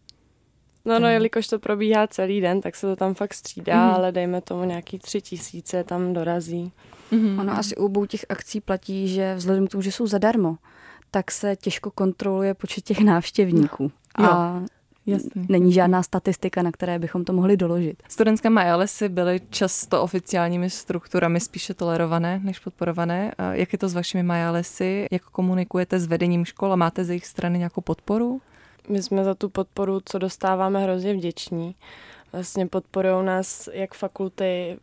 No, 0.87 0.99
no, 0.99 1.09
jelikož 1.09 1.47
to 1.47 1.59
probíhá 1.59 2.07
celý 2.07 2.41
den, 2.41 2.61
tak 2.61 2.77
se 2.77 2.87
to 2.87 2.97
tam 2.97 3.15
fakt 3.15 3.35
střídá, 3.35 3.75
mm-hmm. 3.75 3.95
ale 3.95 4.13
dejme 4.13 4.41
tomu 4.41 4.65
nějaký 4.65 4.99
tři 4.99 5.21
tisíce 5.21 5.85
tam 5.85 6.13
dorazí. 6.13 6.73
Mm-hmm. 7.13 7.41
Ono 7.41 7.53
asi 7.53 7.77
u 7.77 7.85
obou 7.85 8.07
těch 8.07 8.27
akcí 8.29 8.61
platí, 8.61 9.09
že 9.09 9.35
vzhledem 9.35 9.67
k 9.67 9.71
tomu, 9.71 9.83
že 9.83 9.93
jsou 9.93 10.07
zadarmo, 10.07 10.57
tak 11.11 11.31
se 11.31 11.57
těžko 11.57 11.91
kontroluje 11.91 12.55
počet 12.55 12.85
těch 12.85 13.01
návštěvníků. 13.01 13.93
Jo. 14.19 14.25
A 14.25 14.63
Jasný. 15.09 15.47
Není 15.49 15.73
žádná 15.73 16.03
statistika, 16.03 16.63
na 16.63 16.73
které 16.73 16.99
bychom 16.99 17.25
to 17.25 17.33
mohli 17.33 17.57
doložit. 17.57 18.03
Studentské 18.09 18.51
majalesy 18.51 19.09
byly 19.09 19.41
často 19.51 20.03
oficiálními 20.03 20.71
strukturami 20.71 21.41
spíše 21.41 21.75
tolerované 21.75 22.41
než 22.45 22.59
podporované. 22.59 23.33
Jak 23.53 23.73
je 23.73 23.79
to 23.79 23.89
s 23.89 23.95
vašimi 23.95 24.23
majalesy? 24.23 25.07
Jak 25.11 25.23
komunikujete 25.23 26.01
s 26.01 26.07
vedením 26.07 26.45
škol 26.45 26.73
a 26.73 26.77
máte 26.77 27.05
z 27.05 27.09
jejich 27.09 27.27
strany 27.27 27.59
nějakou 27.59 27.81
podporu? 27.81 28.41
My 28.89 29.03
jsme 29.03 29.25
za 29.25 29.35
tu 29.35 29.49
podporu, 29.49 30.01
co 30.05 30.19
dostáváme, 30.19 30.83
hrozně 30.83 31.15
vděční. 31.15 31.75
Vlastně 32.33 32.67
podporují 32.67 33.25
nás 33.25 33.69
jak 33.73 33.95
fakulty 33.95 34.79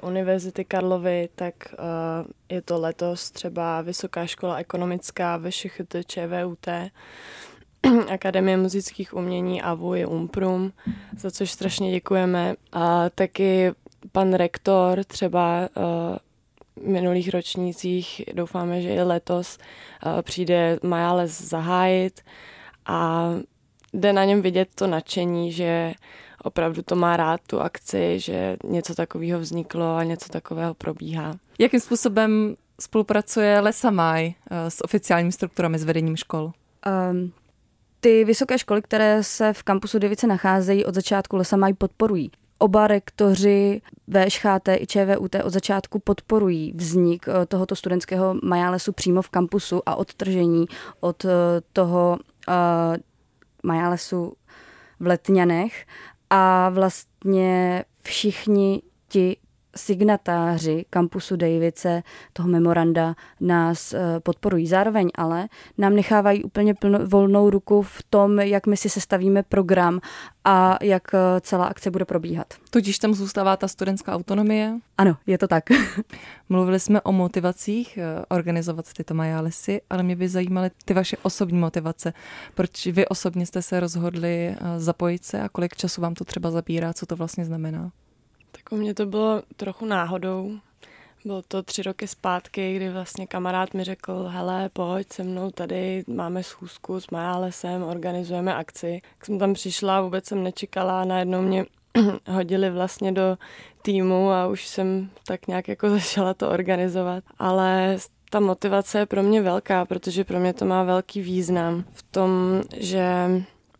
uh, 0.00 0.08
Univerzity 0.08 0.64
Karlovy, 0.64 1.28
tak 1.34 1.54
uh, 1.72 2.26
je 2.48 2.62
to 2.62 2.80
letos 2.80 3.30
třeba 3.30 3.82
Vysoká 3.82 4.26
škola 4.26 4.56
ekonomická 4.56 5.36
VŠCHT 5.38 5.96
ČVUT, 6.06 6.66
Akademie 8.08 8.56
muzických 8.56 9.14
umění 9.14 9.62
AVU 9.62 9.94
je 9.94 10.06
Umprum, 10.06 10.72
za 11.18 11.30
což 11.30 11.50
strašně 11.50 11.90
děkujeme. 11.90 12.54
A 12.72 13.10
taky 13.10 13.72
pan 14.12 14.34
rektor 14.34 15.04
třeba 15.04 15.68
uh, 15.76 16.86
minulých 16.86 17.34
ročnících, 17.34 18.22
doufáme, 18.34 18.82
že 18.82 18.94
i 18.94 19.02
letos, 19.02 19.58
přijde 20.22 20.78
Majales 20.82 21.42
zahájit 21.42 22.20
a 22.86 23.30
jde 23.92 24.12
na 24.12 24.24
něm 24.24 24.42
vidět 24.42 24.68
to 24.74 24.86
nadšení, 24.86 25.52
že 25.52 25.94
opravdu 26.42 26.82
to 26.82 26.96
má 26.96 27.16
rád, 27.16 27.40
tu 27.46 27.60
akci, 27.60 28.20
že 28.20 28.56
něco 28.64 28.94
takového 28.94 29.40
vzniklo 29.40 29.96
a 29.96 30.04
něco 30.04 30.28
takového 30.28 30.74
probíhá. 30.74 31.36
Jakým 31.58 31.80
způsobem 31.80 32.56
spolupracuje 32.80 33.60
Lesa 33.60 33.90
Maj 33.90 34.26
eh, 34.26 34.70
s 34.70 34.84
oficiálními 34.84 35.32
strukturami, 35.32 35.78
s 35.78 35.84
vedením 35.84 36.16
škol? 36.16 36.52
Um, 37.10 37.32
ty 38.00 38.24
vysoké 38.24 38.58
školy, 38.58 38.82
které 38.82 39.22
se 39.22 39.52
v 39.52 39.62
kampusu 39.62 39.98
Divice 39.98 40.26
nacházejí, 40.26 40.84
od 40.84 40.94
začátku 40.94 41.36
Lesa 41.36 41.56
Maj 41.56 41.74
podporují. 41.74 42.30
Oba 42.58 42.86
rektoři 42.86 43.80
VŠHT 44.08 44.68
i 44.68 44.86
ČVUT 44.86 45.34
od 45.44 45.50
začátku 45.50 45.98
podporují 45.98 46.72
vznik 46.76 47.26
eh, 47.28 47.46
tohoto 47.46 47.76
studentského 47.76 48.34
majálesu 48.42 48.92
přímo 48.92 49.22
v 49.22 49.28
kampusu 49.28 49.82
a 49.86 49.96
odtržení 49.96 50.66
od 51.00 51.24
eh, 51.24 51.28
toho 52.46 52.96
majálesu 53.62 54.32
v 55.00 55.06
Letňanech 55.06 55.86
a 56.30 56.68
vlastně 56.68 57.84
všichni 58.02 58.82
ti 59.08 59.36
signatáři 59.76 60.84
kampusu 60.90 61.36
Davice 61.36 62.02
toho 62.32 62.48
memoranda 62.48 63.14
nás 63.40 63.92
eh, 63.92 64.20
podporují. 64.20 64.66
Zároveň 64.66 65.08
ale 65.14 65.48
nám 65.78 65.94
nechávají 65.94 66.44
úplně 66.44 66.74
plno, 66.74 66.98
volnou 67.06 67.50
ruku 67.50 67.82
v 67.82 68.02
tom, 68.10 68.38
jak 68.38 68.66
my 68.66 68.76
si 68.76 68.90
sestavíme 68.90 69.42
program 69.42 70.00
a 70.44 70.78
jak 70.82 71.14
eh, 71.14 71.40
celá 71.40 71.64
akce 71.64 71.90
bude 71.90 72.04
probíhat. 72.04 72.54
Tudíž 72.70 72.98
tam 72.98 73.14
zůstává 73.14 73.56
ta 73.56 73.68
studentská 73.68 74.14
autonomie? 74.14 74.78
Ano, 74.98 75.16
je 75.26 75.38
to 75.38 75.48
tak. 75.48 75.64
Mluvili 76.48 76.80
jsme 76.80 77.00
o 77.00 77.12
motivacích 77.12 77.98
eh, 77.98 78.24
organizovat 78.28 78.92
tyto 78.92 79.14
majálesy, 79.14 79.80
ale 79.90 80.02
mě 80.02 80.16
by 80.16 80.28
zajímaly 80.28 80.70
ty 80.84 80.94
vaše 80.94 81.16
osobní 81.22 81.58
motivace. 81.58 82.12
Proč 82.54 82.86
vy 82.86 83.08
osobně 83.08 83.46
jste 83.46 83.62
se 83.62 83.80
rozhodli 83.80 84.56
zapojit 84.76 85.24
se 85.24 85.40
a 85.40 85.48
kolik 85.48 85.76
času 85.76 86.00
vám 86.00 86.14
to 86.14 86.24
třeba 86.24 86.50
zabírá, 86.50 86.92
co 86.92 87.06
to 87.06 87.16
vlastně 87.16 87.44
znamená? 87.44 87.90
Tak 88.56 88.72
u 88.72 88.76
mě 88.76 88.94
to 88.94 89.06
bylo 89.06 89.42
trochu 89.56 89.86
náhodou. 89.86 90.58
Bylo 91.24 91.42
to 91.48 91.62
tři 91.62 91.82
roky 91.82 92.08
zpátky, 92.08 92.76
kdy 92.76 92.90
vlastně 92.90 93.26
kamarád 93.26 93.74
mi 93.74 93.84
řekl, 93.84 94.28
hele, 94.28 94.70
pojď 94.72 95.12
se 95.12 95.22
mnou 95.22 95.50
tady, 95.50 96.04
máme 96.06 96.42
schůzku 96.42 97.00
s 97.00 97.10
Majálesem, 97.10 97.82
organizujeme 97.82 98.54
akci. 98.54 99.00
Tak 99.18 99.26
jsem 99.26 99.38
tam 99.38 99.54
přišla, 99.54 100.00
vůbec 100.00 100.26
jsem 100.26 100.42
nečekala 100.42 101.02
a 101.02 101.04
najednou 101.04 101.42
mě 101.42 101.64
hodili 102.28 102.70
vlastně 102.70 103.12
do 103.12 103.38
týmu 103.82 104.30
a 104.30 104.46
už 104.46 104.66
jsem 104.66 105.10
tak 105.26 105.46
nějak 105.46 105.68
jako 105.68 105.90
začala 105.98 106.34
to 106.34 106.50
organizovat. 106.50 107.24
Ale 107.38 107.96
ta 108.30 108.40
motivace 108.40 108.98
je 108.98 109.06
pro 109.06 109.22
mě 109.22 109.42
velká, 109.42 109.84
protože 109.84 110.24
pro 110.24 110.40
mě 110.40 110.52
to 110.52 110.64
má 110.64 110.82
velký 110.82 111.20
význam 111.20 111.84
v 111.92 112.02
tom, 112.02 112.62
že 112.76 113.28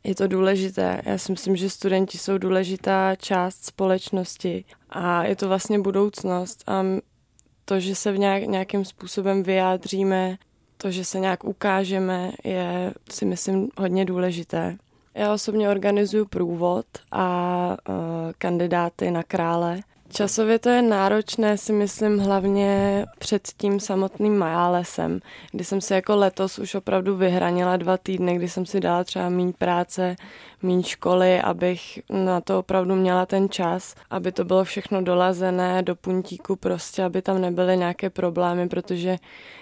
je 0.05 0.15
to 0.15 0.29
důležité. 0.29 1.01
Já 1.05 1.19
si 1.19 1.33
myslím, 1.33 1.57
že 1.57 1.71
studenti 1.71 2.19
jsou 2.19 2.39
důležitá 2.39 3.15
část 3.15 3.65
společnosti 3.65 4.65
a 4.91 5.25
je 5.25 5.37
to 5.37 5.49
vlastně 5.49 5.79
budoucnost. 5.79 6.65
A 6.67 6.85
to, 7.65 7.81
že 7.81 7.95
se 7.95 8.13
v 8.13 8.19
nějak, 8.19 8.43
nějakým 8.43 8.85
způsobem 8.85 9.43
vyjádříme, 9.43 10.37
to, 10.77 10.91
že 10.91 11.05
se 11.05 11.21
nějak 11.21 11.45
ukážeme, 11.45 12.33
je 12.45 12.95
si 13.11 13.25
myslím 13.25 13.69
hodně 13.77 14.05
důležité. 14.05 14.77
Já 15.15 15.33
osobně 15.35 15.69
organizuju 15.69 16.27
průvod 16.27 16.87
a 17.13 17.77
uh, 17.89 17.95
kandidáty 18.39 19.11
na 19.11 19.23
krále 19.23 19.81
Časově 20.17 20.59
to 20.59 20.69
je 20.69 20.83
náročné, 20.83 21.59
si 21.59 21.73
myslím, 21.73 22.19
hlavně 22.19 23.05
před 23.19 23.49
tím 23.57 23.81
samotným 23.81 24.39
majálesem, 24.39 25.21
kdy 25.53 25.65
jsem 25.65 25.81
si 25.81 25.95
jako 25.95 26.17
letos 26.17 26.59
už 26.59 26.75
opravdu 26.75 27.17
vyhranila 27.17 27.77
dva 27.77 27.97
týdny, 27.97 28.37
kdy 28.37 28.49
jsem 28.49 28.67
si 28.67 28.81
dala 28.81 29.05
třeba 29.05 29.29
méně 29.29 29.53
práce, 29.59 30.17
méně 30.63 30.83
školy, 30.83 31.41
abych 31.41 31.99
na 32.11 32.41
to 32.41 32.59
opravdu 32.59 32.95
měla 32.95 33.27
ten 33.27 33.49
čas, 33.49 33.95
aby 34.11 34.33
to 34.33 34.45
bylo 34.45 34.65
všechno 34.65 35.03
dolazené 35.03 35.83
do 35.83 35.97
puntíku 35.97 36.57
prostě, 36.57 37.05
aby 37.05 37.23
tam 37.23 37.41
nebyly 37.41 37.77
nějaké 37.77 38.11
problémy, 38.11 38.69
protože 38.69 39.17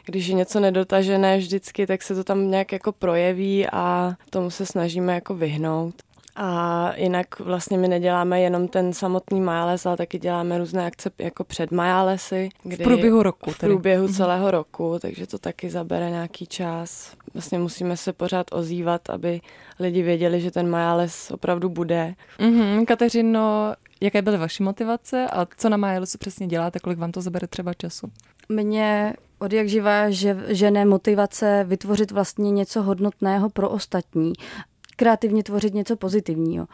když 0.07 0.27
je 0.27 0.35
něco 0.35 0.61
nedotažené 0.61 1.39
vždycky, 1.39 1.87
tak 1.87 2.03
se 2.03 2.15
to 2.15 2.25
tam 2.25 2.51
nějak 2.51 2.73
jako 2.73 2.93
projeví 2.93 3.67
a 3.73 4.15
tomu 4.31 4.51
se 4.51 4.67
snažíme 4.67 5.15
jako 5.15 5.35
vyhnout. 5.35 5.95
A 6.37 6.93
jinak 6.97 7.39
vlastně 7.39 7.79
my 7.79 7.89
neděláme 7.89 8.41
jenom 8.41 8.69
ten 8.69 8.93
samotný 8.93 9.41
Majales, 9.41 9.87
ale 9.87 9.97
taky 9.97 10.19
děláme 10.19 10.59
různé 10.59 10.87
akce 10.87 11.11
jako 11.19 11.45
před 11.45 11.71
Majálesy. 11.71 12.49
Kdy 12.63 12.77
v 12.77 12.87
průběhu 12.87 13.23
roku. 13.23 13.51
V 13.51 13.59
průběhu 13.59 14.03
tedy. 14.03 14.13
Mhm. 14.13 14.17
celého 14.17 14.51
roku, 14.51 14.99
takže 15.01 15.27
to 15.27 15.39
taky 15.39 15.71
zabere 15.71 16.11
nějaký 16.11 16.47
čas. 16.47 17.17
Vlastně 17.35 17.59
musíme 17.59 17.97
se 17.97 18.13
pořád 18.13 18.47
ozývat, 18.53 19.11
aby 19.11 19.41
lidi 19.81 20.03
věděli, 20.03 20.41
že 20.41 20.51
ten 20.51 20.71
Majales 20.71 21.31
opravdu 21.31 21.69
bude. 21.69 22.15
Mm-hmm. 22.39 22.85
Kateřino, 22.85 23.75
jaké 24.01 24.23
byly 24.23 24.39
vaše 24.39 24.63
motivace 24.63 25.27
a 25.33 25.47
co 25.57 25.69
na 25.69 25.77
Majalesu 25.77 26.19
přesně 26.19 26.47
děláte, 26.47 26.79
kolik 26.79 26.99
vám 26.99 27.13
to 27.13 27.21
zabere 27.21 27.47
třeba 27.47 27.75
času? 27.75 28.11
Mně 28.49 29.15
od 29.39 29.53
jak 29.53 29.69
živá 29.69 30.11
že, 30.11 30.37
žene 30.49 30.85
motivace 30.85 31.65
vytvořit 31.69 32.11
vlastně 32.11 32.51
něco 32.51 32.83
hodnotného 32.83 33.51
pro 33.51 33.71
ostatní 33.71 34.33
kreativně 35.03 35.43
tvořit 35.43 35.75
něco 35.75 35.97
pozitivního. 35.97 36.67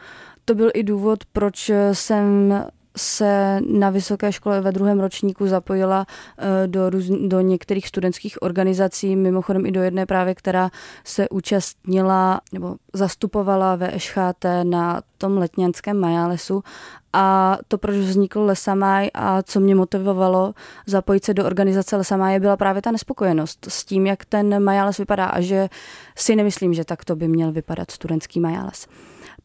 To 0.45 0.55
byl 0.55 0.71
i 0.73 0.83
důvod, 0.83 1.19
proč 1.33 1.71
jsem 1.93 2.53
se 2.97 3.59
na 3.67 3.89
vysoké 3.89 4.31
škole 4.31 4.61
ve 4.61 4.71
druhém 4.71 4.99
ročníku 4.99 5.47
zapojila 5.47 6.05
eh, 6.37 6.67
do, 6.67 6.89
růz, 6.89 7.05
do 7.05 7.41
některých 7.41 7.87
studentských 7.87 8.41
organizací, 8.41 9.15
mimochodem 9.15 9.65
i 9.65 9.71
do 9.71 9.81
jedné 9.81 10.05
právě, 10.05 10.35
která 10.35 10.69
se 11.03 11.29
účastnila 11.29 12.41
nebo 12.53 12.75
zastupovala 12.93 13.75
ve 13.75 13.95
EŠHT 13.95 14.45
na 14.63 15.01
tom 15.17 15.37
letňanském 15.37 15.99
majálesu 15.99 16.63
a 17.13 17.57
to, 17.67 17.77
proč 17.77 17.95
vznikl 17.95 18.41
Lesamaj 18.41 19.09
a 19.13 19.41
co 19.41 19.59
mě 19.59 19.75
motivovalo 19.75 20.53
zapojit 20.85 21.25
se 21.25 21.33
do 21.33 21.45
organizace 21.45 21.95
Lesamaje, 21.95 22.39
byla 22.39 22.57
právě 22.57 22.81
ta 22.81 22.91
nespokojenost 22.91 23.67
s 23.69 23.85
tím, 23.85 24.05
jak 24.05 24.25
ten 24.25 24.63
Majales 24.63 24.97
vypadá 24.97 25.25
a 25.25 25.41
že 25.41 25.69
si 26.15 26.35
nemyslím, 26.35 26.73
že 26.73 26.85
tak 26.85 27.05
to 27.05 27.15
by 27.15 27.27
měl 27.27 27.51
vypadat 27.51 27.91
studentský 27.91 28.39
Majales. 28.39 28.87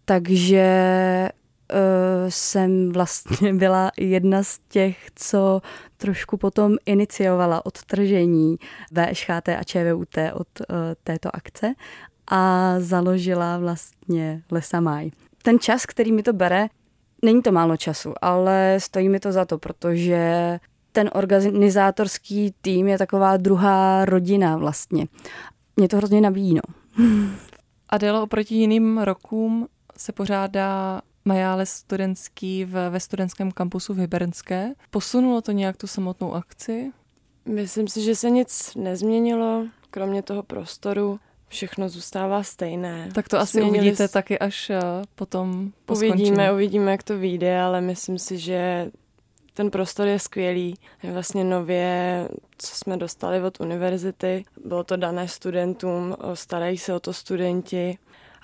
Takže 0.05 0.65
uh, 1.73 1.79
jsem 2.29 2.93
vlastně 2.93 3.55
byla 3.63 3.91
jedna 3.99 4.43
z 4.43 4.59
těch, 4.69 4.99
co 5.15 5.61
trošku 5.97 6.37
potom 6.37 6.77
iniciovala 6.87 7.67
odtržení 7.67 8.57
VŠHT 8.93 9.49
a 9.49 9.65
ČVUT 9.65 10.17
od 10.35 10.49
uh, 10.61 10.67
této 11.05 11.37
akce 11.37 11.75
a 12.31 12.75
založila 12.79 13.59
vlastně 13.59 14.43
Lesamaj. 14.51 15.11
Ten 15.43 15.59
čas, 15.59 15.87
který 15.87 16.13
mi 16.13 16.23
to 16.23 16.33
bere, 16.33 16.69
Není 17.25 17.43
to 17.43 17.53
málo 17.53 17.77
času, 17.77 18.13
ale 18.23 18.77
stojí 18.79 19.09
mi 19.09 19.21
to 19.21 19.33
za 19.33 19.45
to, 19.45 19.59
protože 19.59 20.59
ten 20.93 21.11
organizátorský 21.13 22.55
tým 22.61 22.89
je 22.89 22.99
taková 22.99 23.37
druhá 23.37 24.05
rodina 24.05 24.57
vlastně. 24.57 25.07
Mě 25.77 25.89
to 25.89 25.97
hrozně 25.97 26.21
nabíjí, 26.21 26.55
no. 26.55 26.63
Adelo, 27.89 28.23
oproti 28.23 28.55
jiným 28.55 28.99
rokům 28.99 29.69
se 29.97 30.13
pořádá 30.13 31.01
majále 31.25 31.67
studentský 31.67 32.65
v, 32.65 32.91
ve 32.91 33.01
studentském 33.01 33.53
kampusu 33.53 33.95
v 33.95 33.99
Hybernské. 33.99 34.73
Posunulo 34.91 35.41
to 35.41 35.53
nějak 35.53 35.77
tu 35.77 35.87
samotnou 35.87 36.35
akci? 36.35 36.93
Myslím 37.49 37.89
si, 37.89 38.03
že 38.03 38.15
se 38.15 38.31
nic 38.31 38.75
nezměnilo, 38.75 39.67
kromě 39.91 40.23
toho 40.23 40.43
prostoru 40.43 41.21
všechno 41.55 41.89
zůstává 41.89 42.43
stejné. 42.43 43.09
Tak 43.15 43.29
to 43.29 43.39
asi 43.39 43.59
Změnili 43.59 43.79
uvidíte 43.79 44.09
taky 44.09 44.39
až 44.39 44.71
uh, 44.71 44.77
potom 45.15 45.71
po 45.85 45.95
Uvidíme, 45.95 46.27
skončení. 46.27 46.55
uvidíme, 46.55 46.91
jak 46.91 47.03
to 47.03 47.19
vyjde, 47.19 47.61
ale 47.61 47.81
myslím 47.81 48.19
si, 48.19 48.39
že 48.39 48.91
ten 49.55 49.71
prostor 49.71 50.07
je 50.07 50.19
skvělý. 50.19 50.75
Je 51.03 51.13
vlastně 51.13 51.45
nově, 51.45 52.29
co 52.59 52.77
jsme 52.77 52.97
dostali 52.97 53.43
od 53.43 53.61
univerzity. 53.61 54.45
Bylo 54.65 54.85
to 54.85 54.97
dané 54.97 55.29
studentům, 55.29 56.17
starají 56.35 56.79
se 56.79 56.95
o 56.95 57.01
to 57.01 57.13
studenti. 57.13 57.99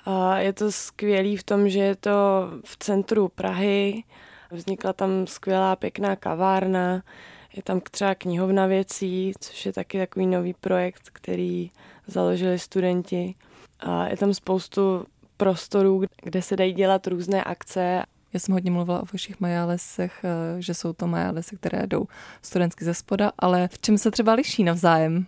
A 0.05 0.37
je 0.39 0.53
to 0.53 0.71
skvělý 0.71 1.37
v 1.37 1.43
tom, 1.43 1.69
že 1.69 1.79
je 1.79 1.95
to 1.95 2.11
v 2.65 2.77
centru 2.77 3.29
Prahy. 3.29 4.03
Vznikla 4.51 4.93
tam 4.93 5.27
skvělá, 5.27 5.75
pěkná 5.75 6.15
kavárna. 6.15 7.03
Je 7.55 7.63
tam 7.63 7.81
třeba 7.91 8.15
knihovna 8.15 8.65
věcí, 8.67 9.33
což 9.39 9.65
je 9.65 9.73
taky 9.73 9.97
takový 9.97 10.27
nový 10.27 10.53
projekt, 10.53 11.01
který 11.13 11.71
založili 12.11 12.59
studenti. 12.59 13.35
A 13.79 14.07
je 14.07 14.17
tam 14.17 14.33
spoustu 14.33 15.05
prostorů, 15.37 16.03
kde 16.23 16.41
se 16.41 16.55
dají 16.55 16.73
dělat 16.73 17.07
různé 17.07 17.43
akce. 17.43 18.03
Já 18.33 18.39
jsem 18.39 18.53
hodně 18.53 18.71
mluvila 18.71 19.03
o 19.03 19.05
vašich 19.13 19.39
majálesech, 19.39 20.21
eh, 20.23 20.61
že 20.61 20.73
jsou 20.73 20.93
to 20.93 21.07
majálesy, 21.07 21.55
které 21.55 21.87
jdou 21.87 22.05
studentsky 22.41 22.85
ze 22.85 22.93
spoda, 22.93 23.31
ale 23.39 23.67
v 23.67 23.79
čem 23.79 23.97
se 23.97 24.11
třeba 24.11 24.33
liší 24.33 24.63
navzájem? 24.63 25.25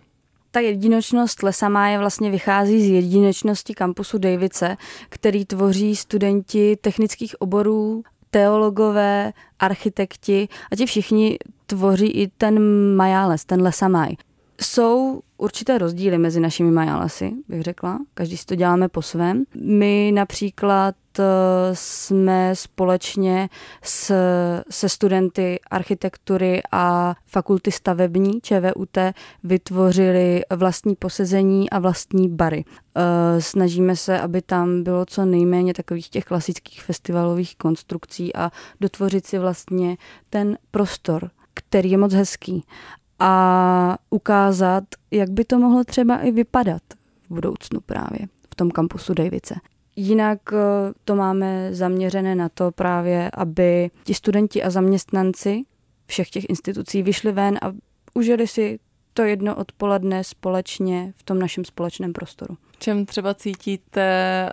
ta 0.54 0.60
jedinečnost 0.60 1.42
Lesamáje 1.42 1.98
vlastně 1.98 2.30
vychází 2.30 2.82
z 2.82 2.90
jedinečnosti 2.90 3.74
kampusu 3.74 4.18
Davice, 4.18 4.76
který 5.08 5.44
tvoří 5.44 5.96
studenti 5.96 6.76
technických 6.80 7.40
oborů, 7.40 8.02
teologové, 8.30 9.32
architekti 9.58 10.48
a 10.72 10.76
ti 10.76 10.86
všichni 10.86 11.38
tvoří 11.66 12.06
i 12.06 12.28
ten 12.28 12.60
majáles, 12.96 13.44
ten 13.44 13.62
Lesamaj. 13.62 14.16
Jsou 14.60 15.20
určité 15.36 15.78
rozdíly 15.78 16.18
mezi 16.18 16.40
našimi 16.40 16.70
majálesy, 16.70 17.32
bych 17.48 17.62
řekla. 17.62 17.98
Každý 18.14 18.36
si 18.36 18.46
to 18.46 18.54
děláme 18.54 18.88
po 18.88 19.02
svém. 19.02 19.44
My 19.54 20.12
například 20.14 20.94
eh, 21.18 21.22
jsme 21.72 22.50
společně 22.56 23.48
s, 23.82 24.14
se 24.70 24.88
studenty 24.88 25.60
architektury 25.70 26.62
a 26.72 27.14
fakulty 27.26 27.72
stavební 27.72 28.40
ČVUT 28.40 28.98
vytvořili 29.44 30.42
vlastní 30.56 30.96
posezení 30.96 31.70
a 31.70 31.78
vlastní 31.78 32.28
bary. 32.28 32.64
Eh, 32.96 33.40
snažíme 33.40 33.96
se, 33.96 34.20
aby 34.20 34.42
tam 34.42 34.82
bylo 34.82 35.06
co 35.06 35.24
nejméně 35.24 35.74
takových 35.74 36.08
těch 36.08 36.24
klasických 36.24 36.82
festivalových 36.82 37.56
konstrukcí 37.56 38.36
a 38.36 38.50
dotvořit 38.80 39.26
si 39.26 39.38
vlastně 39.38 39.96
ten 40.30 40.58
prostor, 40.70 41.30
který 41.54 41.90
je 41.90 41.98
moc 41.98 42.12
hezký 42.12 42.64
a 43.18 43.98
ukázat, 44.10 44.84
jak 45.10 45.30
by 45.30 45.44
to 45.44 45.58
mohlo 45.58 45.84
třeba 45.84 46.18
i 46.18 46.30
vypadat 46.30 46.82
v 47.30 47.34
budoucnu 47.34 47.80
právě 47.80 48.18
v 48.50 48.54
tom 48.54 48.70
kampusu 48.70 49.14
Davice. 49.14 49.54
Jinak 49.96 50.38
eh, 50.52 50.56
to 51.04 51.16
máme 51.16 51.74
zaměřené 51.74 52.34
na 52.34 52.48
to 52.48 52.70
právě, 52.70 53.30
aby 53.34 53.90
ti 54.04 54.14
studenti 54.14 54.62
a 54.62 54.70
zaměstnanci 54.70 55.62
všech 56.06 56.30
těch 56.30 56.44
institucí 56.48 57.02
vyšli 57.02 57.32
ven 57.32 57.58
a 57.62 57.72
užili 58.14 58.46
si 58.46 58.78
to 59.12 59.22
jedno 59.22 59.56
odpoledne 59.56 60.24
společně 60.24 61.12
v 61.16 61.22
tom 61.22 61.38
našem 61.38 61.64
společném 61.64 62.12
prostoru. 62.12 62.56
Čem 62.78 63.06
třeba 63.06 63.34
cítíte 63.34 64.48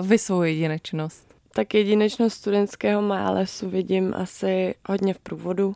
uh, 0.00 0.08
vy 0.08 0.18
svou 0.18 0.42
jedinečnost? 0.42 1.31
Tak 1.54 1.74
jedinečnost 1.74 2.34
studentského 2.34 3.02
málesu 3.02 3.70
vidím 3.70 4.14
asi 4.16 4.74
hodně 4.88 5.14
v 5.14 5.18
průvodu, 5.18 5.74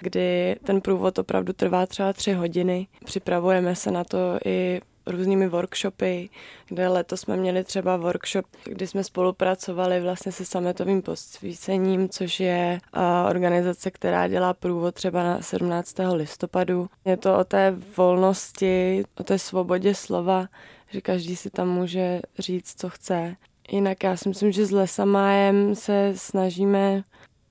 kdy 0.00 0.56
ten 0.64 0.80
průvod 0.80 1.18
opravdu 1.18 1.52
trvá 1.52 1.86
třeba 1.86 2.12
tři 2.12 2.32
hodiny. 2.32 2.86
Připravujeme 3.04 3.76
se 3.76 3.90
na 3.90 4.04
to 4.04 4.18
i 4.44 4.80
různými 5.06 5.48
workshopy, 5.48 6.28
kde 6.68 6.88
letos 6.88 7.20
jsme 7.20 7.36
měli 7.36 7.64
třeba 7.64 7.96
workshop, 7.96 8.46
kdy 8.64 8.86
jsme 8.86 9.04
spolupracovali 9.04 10.00
vlastně 10.00 10.32
se 10.32 10.44
sametovým 10.44 11.02
posvícením, 11.02 12.08
což 12.08 12.40
je 12.40 12.80
organizace, 13.28 13.90
která 13.90 14.28
dělá 14.28 14.54
průvod 14.54 14.94
třeba 14.94 15.22
na 15.22 15.42
17. 15.42 15.96
listopadu. 16.12 16.88
Je 17.04 17.16
to 17.16 17.38
o 17.38 17.44
té 17.44 17.76
volnosti, 17.96 19.04
o 19.20 19.22
té 19.22 19.38
svobodě 19.38 19.94
slova, 19.94 20.46
že 20.90 21.00
každý 21.00 21.36
si 21.36 21.50
tam 21.50 21.68
může 21.68 22.20
říct, 22.38 22.80
co 22.80 22.88
chce. 22.88 23.36
Jinak 23.70 24.04
já 24.04 24.16
si 24.16 24.28
myslím, 24.28 24.52
že 24.52 24.66
s 24.66 24.70
Lesamájem 24.70 25.74
se 25.74 26.12
snažíme 26.16 27.02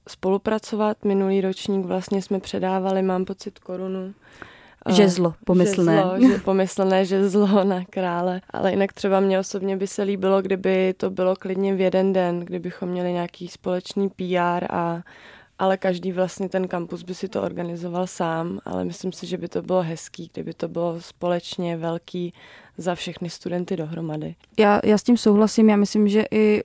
spolupracovat. 0.09 1.05
Minulý 1.05 1.41
ročník 1.41 1.85
vlastně 1.85 2.21
jsme 2.21 2.39
předávali, 2.39 3.01
mám 3.01 3.25
pocit, 3.25 3.59
korunu. 3.59 4.13
Žezlo, 4.89 5.33
pomyslné. 5.45 5.95
Žezlo, 5.95 6.19
že, 6.27 6.37
pomyslné 6.37 7.05
žezlo 7.05 7.63
na 7.63 7.85
krále. 7.89 8.41
Ale 8.49 8.71
jinak 8.71 8.93
třeba 8.93 9.19
mě 9.19 9.39
osobně 9.39 9.77
by 9.77 9.87
se 9.87 10.03
líbilo, 10.03 10.41
kdyby 10.41 10.93
to 10.97 11.09
bylo 11.09 11.35
klidně 11.35 11.75
v 11.75 11.81
jeden 11.81 12.13
den, 12.13 12.39
kdybychom 12.39 12.89
měli 12.89 13.13
nějaký 13.13 13.47
společný 13.47 14.09
PR 14.09 14.65
a 14.69 15.01
ale 15.59 15.77
každý 15.77 16.11
vlastně 16.11 16.49
ten 16.49 16.67
kampus 16.67 17.03
by 17.03 17.15
si 17.15 17.27
to 17.27 17.41
organizoval 17.41 18.07
sám, 18.07 18.59
ale 18.65 18.85
myslím 18.85 19.11
si, 19.11 19.27
že 19.27 19.37
by 19.37 19.47
to 19.47 19.61
bylo 19.61 19.81
hezký, 19.81 20.29
kdyby 20.33 20.53
to 20.53 20.67
bylo 20.67 21.01
společně 21.01 21.77
velký 21.77 22.33
za 22.77 22.95
všechny 22.95 23.29
studenty 23.29 23.75
dohromady. 23.77 24.35
Já, 24.59 24.81
já 24.83 24.97
s 24.97 25.03
tím 25.03 25.17
souhlasím, 25.17 25.69
já 25.69 25.75
myslím, 25.75 26.07
že 26.07 26.25
i 26.31 26.63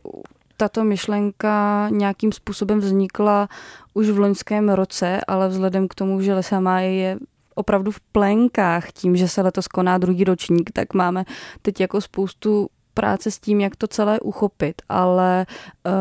tato 0.56 0.84
myšlenka 0.84 1.88
nějakým 1.90 2.32
způsobem 2.32 2.80
vznikla 2.80 3.48
už 3.94 4.08
v 4.08 4.18
loňském 4.18 4.68
roce, 4.68 5.20
ale 5.28 5.48
vzhledem 5.48 5.88
k 5.88 5.94
tomu, 5.94 6.20
že 6.20 6.34
Lesa 6.34 6.60
Máje 6.60 6.94
je 6.94 7.18
opravdu 7.54 7.90
v 7.90 8.00
plenkách 8.00 8.92
tím, 8.92 9.16
že 9.16 9.28
se 9.28 9.42
letos 9.42 9.68
koná 9.68 9.98
druhý 9.98 10.24
ročník, 10.24 10.70
tak 10.72 10.94
máme 10.94 11.24
teď 11.62 11.80
jako 11.80 12.00
spoustu 12.00 12.68
práce 12.94 13.30
s 13.30 13.38
tím, 13.38 13.60
jak 13.60 13.76
to 13.76 13.86
celé 13.86 14.20
uchopit, 14.20 14.82
ale 14.88 15.46
uh, 15.86 15.92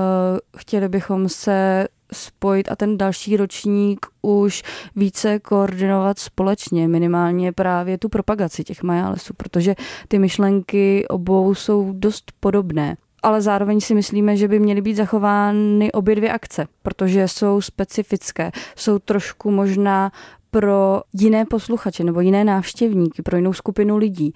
chtěli 0.58 0.90
bychom 0.90 1.30
se 1.30 1.88
spojit 2.14 2.72
a 2.72 2.76
ten 2.76 2.98
další 2.98 3.38
ročník 3.38 4.06
už 4.22 4.64
více 4.96 5.40
koordinovat 5.40 6.20
společně, 6.20 6.88
minimálně 6.88 7.52
právě 7.52 7.98
tu 7.98 8.10
propagaci 8.10 8.64
těch 8.64 8.84
majálesů, 8.84 9.34
protože 9.38 9.76
ty 10.08 10.20
myšlenky 10.20 11.08
obou 11.08 11.56
jsou 11.56 11.94
dost 11.94 12.32
podobné. 12.40 12.98
Ale 13.24 13.42
zároveň 13.42 13.82
si 13.82 13.96
myslíme, 13.96 14.38
že 14.38 14.48
by 14.48 14.60
měly 14.60 14.82
být 14.82 14.96
zachovány 14.96 15.92
obě 15.92 16.16
dvě 16.16 16.32
akce, 16.32 16.68
protože 16.82 17.28
jsou 17.28 17.62
specifické, 17.62 18.52
jsou 18.76 19.00
trošku 19.00 19.52
možná 19.52 20.12
pro 20.52 21.02
jiné 21.14 21.46
posluchače 21.46 22.04
nebo 22.04 22.22
jiné 22.22 22.44
návštěvníky, 22.44 23.22
pro 23.22 23.38
jinou 23.38 23.54
skupinu 23.54 23.98
lidí 23.98 24.34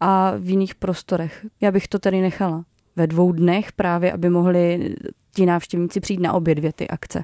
a 0.00 0.32
v 0.38 0.50
jiných 0.50 0.74
prostorech. 0.74 1.46
Já 1.60 1.70
bych 1.70 1.88
to 1.88 1.98
tady 1.98 2.20
nechala 2.20 2.64
ve 2.96 3.06
dvou 3.06 3.32
dnech 3.32 3.72
právě, 3.72 4.12
aby 4.12 4.30
mohli 4.30 4.94
ti 5.34 5.46
návštěvníci 5.46 6.00
přijít 6.00 6.20
na 6.20 6.32
obě 6.32 6.54
dvě 6.54 6.72
ty 6.72 6.88
akce. 6.88 7.22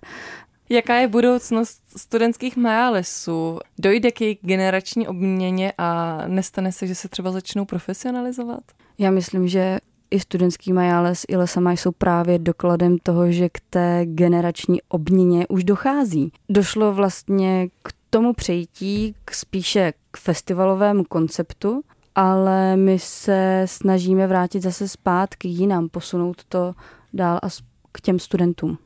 Jaká 0.69 0.95
je 0.95 1.09
budoucnost 1.09 1.83
studentských 1.97 2.57
majálesů? 2.57 3.59
Dojde 3.79 4.11
k 4.11 4.21
jejich 4.21 4.39
generační 4.43 5.09
obměně 5.09 5.73
a 5.79 6.19
nestane 6.27 6.73
se, 6.73 6.87
že 6.87 6.95
se 6.95 7.09
třeba 7.09 7.31
začnou 7.31 7.65
profesionalizovat? 7.65 8.61
Já 8.99 9.11
myslím, 9.11 9.49
že 9.49 9.79
i 10.11 10.21
studentský 10.21 10.73
majáles, 10.73 11.25
i 11.29 11.37
Lesama 11.37 11.73
jsou 11.73 11.93
právě 11.93 12.39
dokladem 12.39 12.99
toho, 12.99 13.33
že 13.33 13.49
k 13.49 13.61
té 13.71 14.01
generační 14.05 14.83
obměně 14.89 15.47
už 15.49 15.65
dochází. 15.65 16.33
Došlo 16.49 16.93
vlastně 16.93 17.69
k 17.83 17.93
tomu 18.11 18.33
přejítí 18.33 19.15
k 19.25 19.35
spíše 19.35 19.93
k 20.11 20.17
festivalovému 20.17 21.05
konceptu, 21.05 21.83
ale 22.15 22.77
my 22.77 22.99
se 22.99 23.63
snažíme 23.67 24.27
vrátit 24.27 24.63
zase 24.63 24.89
zpátky 24.89 25.49
jinam, 25.49 25.89
posunout 25.89 26.45
to 26.49 26.75
dál 27.13 27.39
a 27.43 27.47
k 27.93 28.01
těm 28.01 28.19
studentům. 28.19 28.79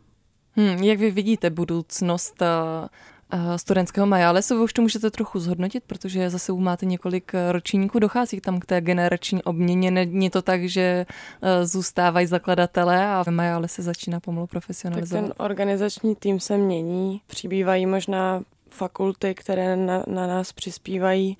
Hmm, 0.52 0.82
jak 0.82 0.98
vy 0.98 1.10
vidíte 1.10 1.50
budoucnost 1.50 2.42
uh, 2.42 3.56
studentského 3.56 4.06
majálesu? 4.06 4.56
Vy 4.56 4.60
už 4.64 4.72
to 4.72 4.82
můžete 4.82 5.10
trochu 5.10 5.38
zhodnotit, 5.38 5.84
protože 5.86 6.30
zase 6.30 6.52
máte 6.52 6.86
několik 6.86 7.32
ročníků, 7.50 7.98
dochází 7.98 8.40
tam 8.40 8.60
k 8.60 8.66
té 8.66 8.80
generační 8.80 9.42
obměně. 9.42 9.90
Není 9.90 10.30
to 10.30 10.42
tak, 10.42 10.64
že 10.64 11.06
uh, 11.08 11.48
zůstávají 11.64 12.26
zakladatelé 12.26 13.06
a 13.06 13.24
majále 13.30 13.68
se 13.68 13.82
začíná 13.82 14.20
pomalu 14.20 14.46
profesionalizovat? 14.46 15.24
Tak 15.28 15.36
ten 15.36 15.44
organizační 15.46 16.16
tým 16.16 16.40
se 16.40 16.58
mění, 16.58 17.20
přibývají 17.26 17.86
možná 17.86 18.42
fakulty, 18.70 19.34
které 19.34 19.76
na, 19.76 20.02
na 20.06 20.26
nás 20.26 20.52
přispívají 20.52 21.38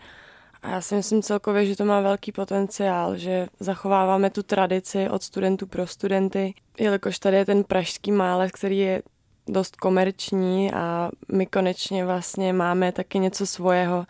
a 0.63 0.71
já 0.71 0.81
si 0.81 0.95
myslím 0.95 1.23
celkově, 1.23 1.67
že 1.67 1.77
to 1.77 1.85
má 1.85 2.01
velký 2.01 2.33
potenciál, 2.33 3.17
že 3.17 3.47
zachováváme 3.61 4.31
tu 4.31 4.43
tradici 4.43 5.09
od 5.09 5.23
studentů 5.23 5.67
pro 5.67 5.87
studenty, 5.87 6.55
jelikož 6.79 7.19
tady 7.19 7.37
je 7.37 7.45
ten 7.45 7.65
pražský 7.65 8.13
málec, 8.13 8.53
který 8.53 8.79
je 8.79 9.03
dost 9.49 9.77
komerční 9.77 10.73
a 10.73 11.11
my 11.33 11.47
konečně 11.47 12.05
vlastně 12.05 12.53
máme 12.53 12.93
taky 12.93 13.19
něco 13.19 13.47
svého, 13.47 14.07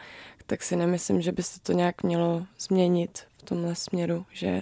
tak 0.47 0.63
si 0.63 0.77
nemyslím, 0.77 1.21
že 1.21 1.33
by 1.33 1.43
se 1.43 1.61
to 1.61 1.73
nějak 1.73 2.03
mělo 2.03 2.47
změnit 2.59 3.19
v 3.39 3.43
tomhle 3.43 3.75
směru, 3.75 4.27
že 4.33 4.61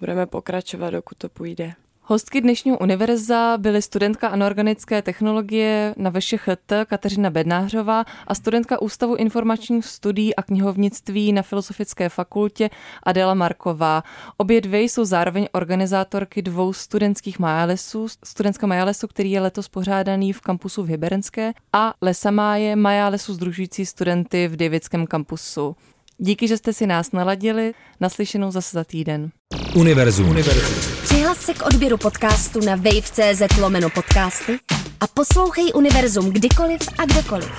budeme 0.00 0.26
pokračovat, 0.26 0.90
dokud 0.90 1.18
to 1.18 1.28
půjde. 1.28 1.74
Hostky 2.08 2.40
dnešního 2.40 2.78
univerza 2.78 3.58
byly 3.58 3.82
studentka 3.82 4.28
anorganické 4.28 5.02
technologie 5.02 5.94
na 5.96 6.10
VŠHT 6.10 6.72
Kateřina 6.86 7.30
Bednářová 7.30 8.04
a 8.26 8.34
studentka 8.34 8.82
Ústavu 8.82 9.14
informačních 9.14 9.86
studií 9.86 10.36
a 10.36 10.42
knihovnictví 10.42 11.32
na 11.32 11.42
Filozofické 11.42 12.08
fakultě 12.08 12.70
Adela 13.02 13.34
Marková. 13.34 14.02
Obě 14.36 14.60
dvě 14.60 14.82
jsou 14.82 15.04
zároveň 15.04 15.48
organizátorky 15.52 16.42
dvou 16.42 16.72
studentských 16.72 17.38
majálesů. 17.38 18.06
Studentská 18.24 18.66
majálesu, 18.66 19.06
který 19.08 19.30
je 19.30 19.40
letos 19.40 19.68
pořádaný 19.68 20.32
v 20.32 20.40
kampusu 20.40 20.82
v 20.82 20.88
Hyberenské 20.88 21.52
a 21.72 21.94
Lesa 22.02 22.30
Máje, 22.30 22.76
majálesu 22.76 23.34
združující 23.34 23.86
studenty 23.86 24.48
v 24.48 24.56
Davidském 24.56 25.06
kampusu. 25.06 25.76
Díky, 26.18 26.48
že 26.48 26.56
jste 26.56 26.72
si 26.72 26.86
nás 26.86 27.12
naladili. 27.12 27.74
Naslyšenou 28.00 28.50
zase 28.50 28.76
za 28.76 28.84
týden. 28.84 29.30
Univerzum. 29.74 30.28
Univerzum. 30.28 31.15
Přihlas 31.26 31.46
se 31.46 31.54
k 31.54 31.66
odběru 31.66 31.96
podcastu 31.96 32.60
na 32.60 32.76
wave.cz 32.76 33.56
lomeno 33.60 33.90
podcasty 33.90 34.58
a 35.00 35.06
poslouchej 35.06 35.72
Univerzum 35.74 36.32
kdykoliv 36.32 36.80
a 36.98 37.04
kdekoliv. 37.04 37.50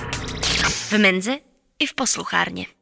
V 0.90 0.92
Menze 0.92 1.36
i 1.78 1.86
v 1.86 1.94
posluchárně. 1.94 2.77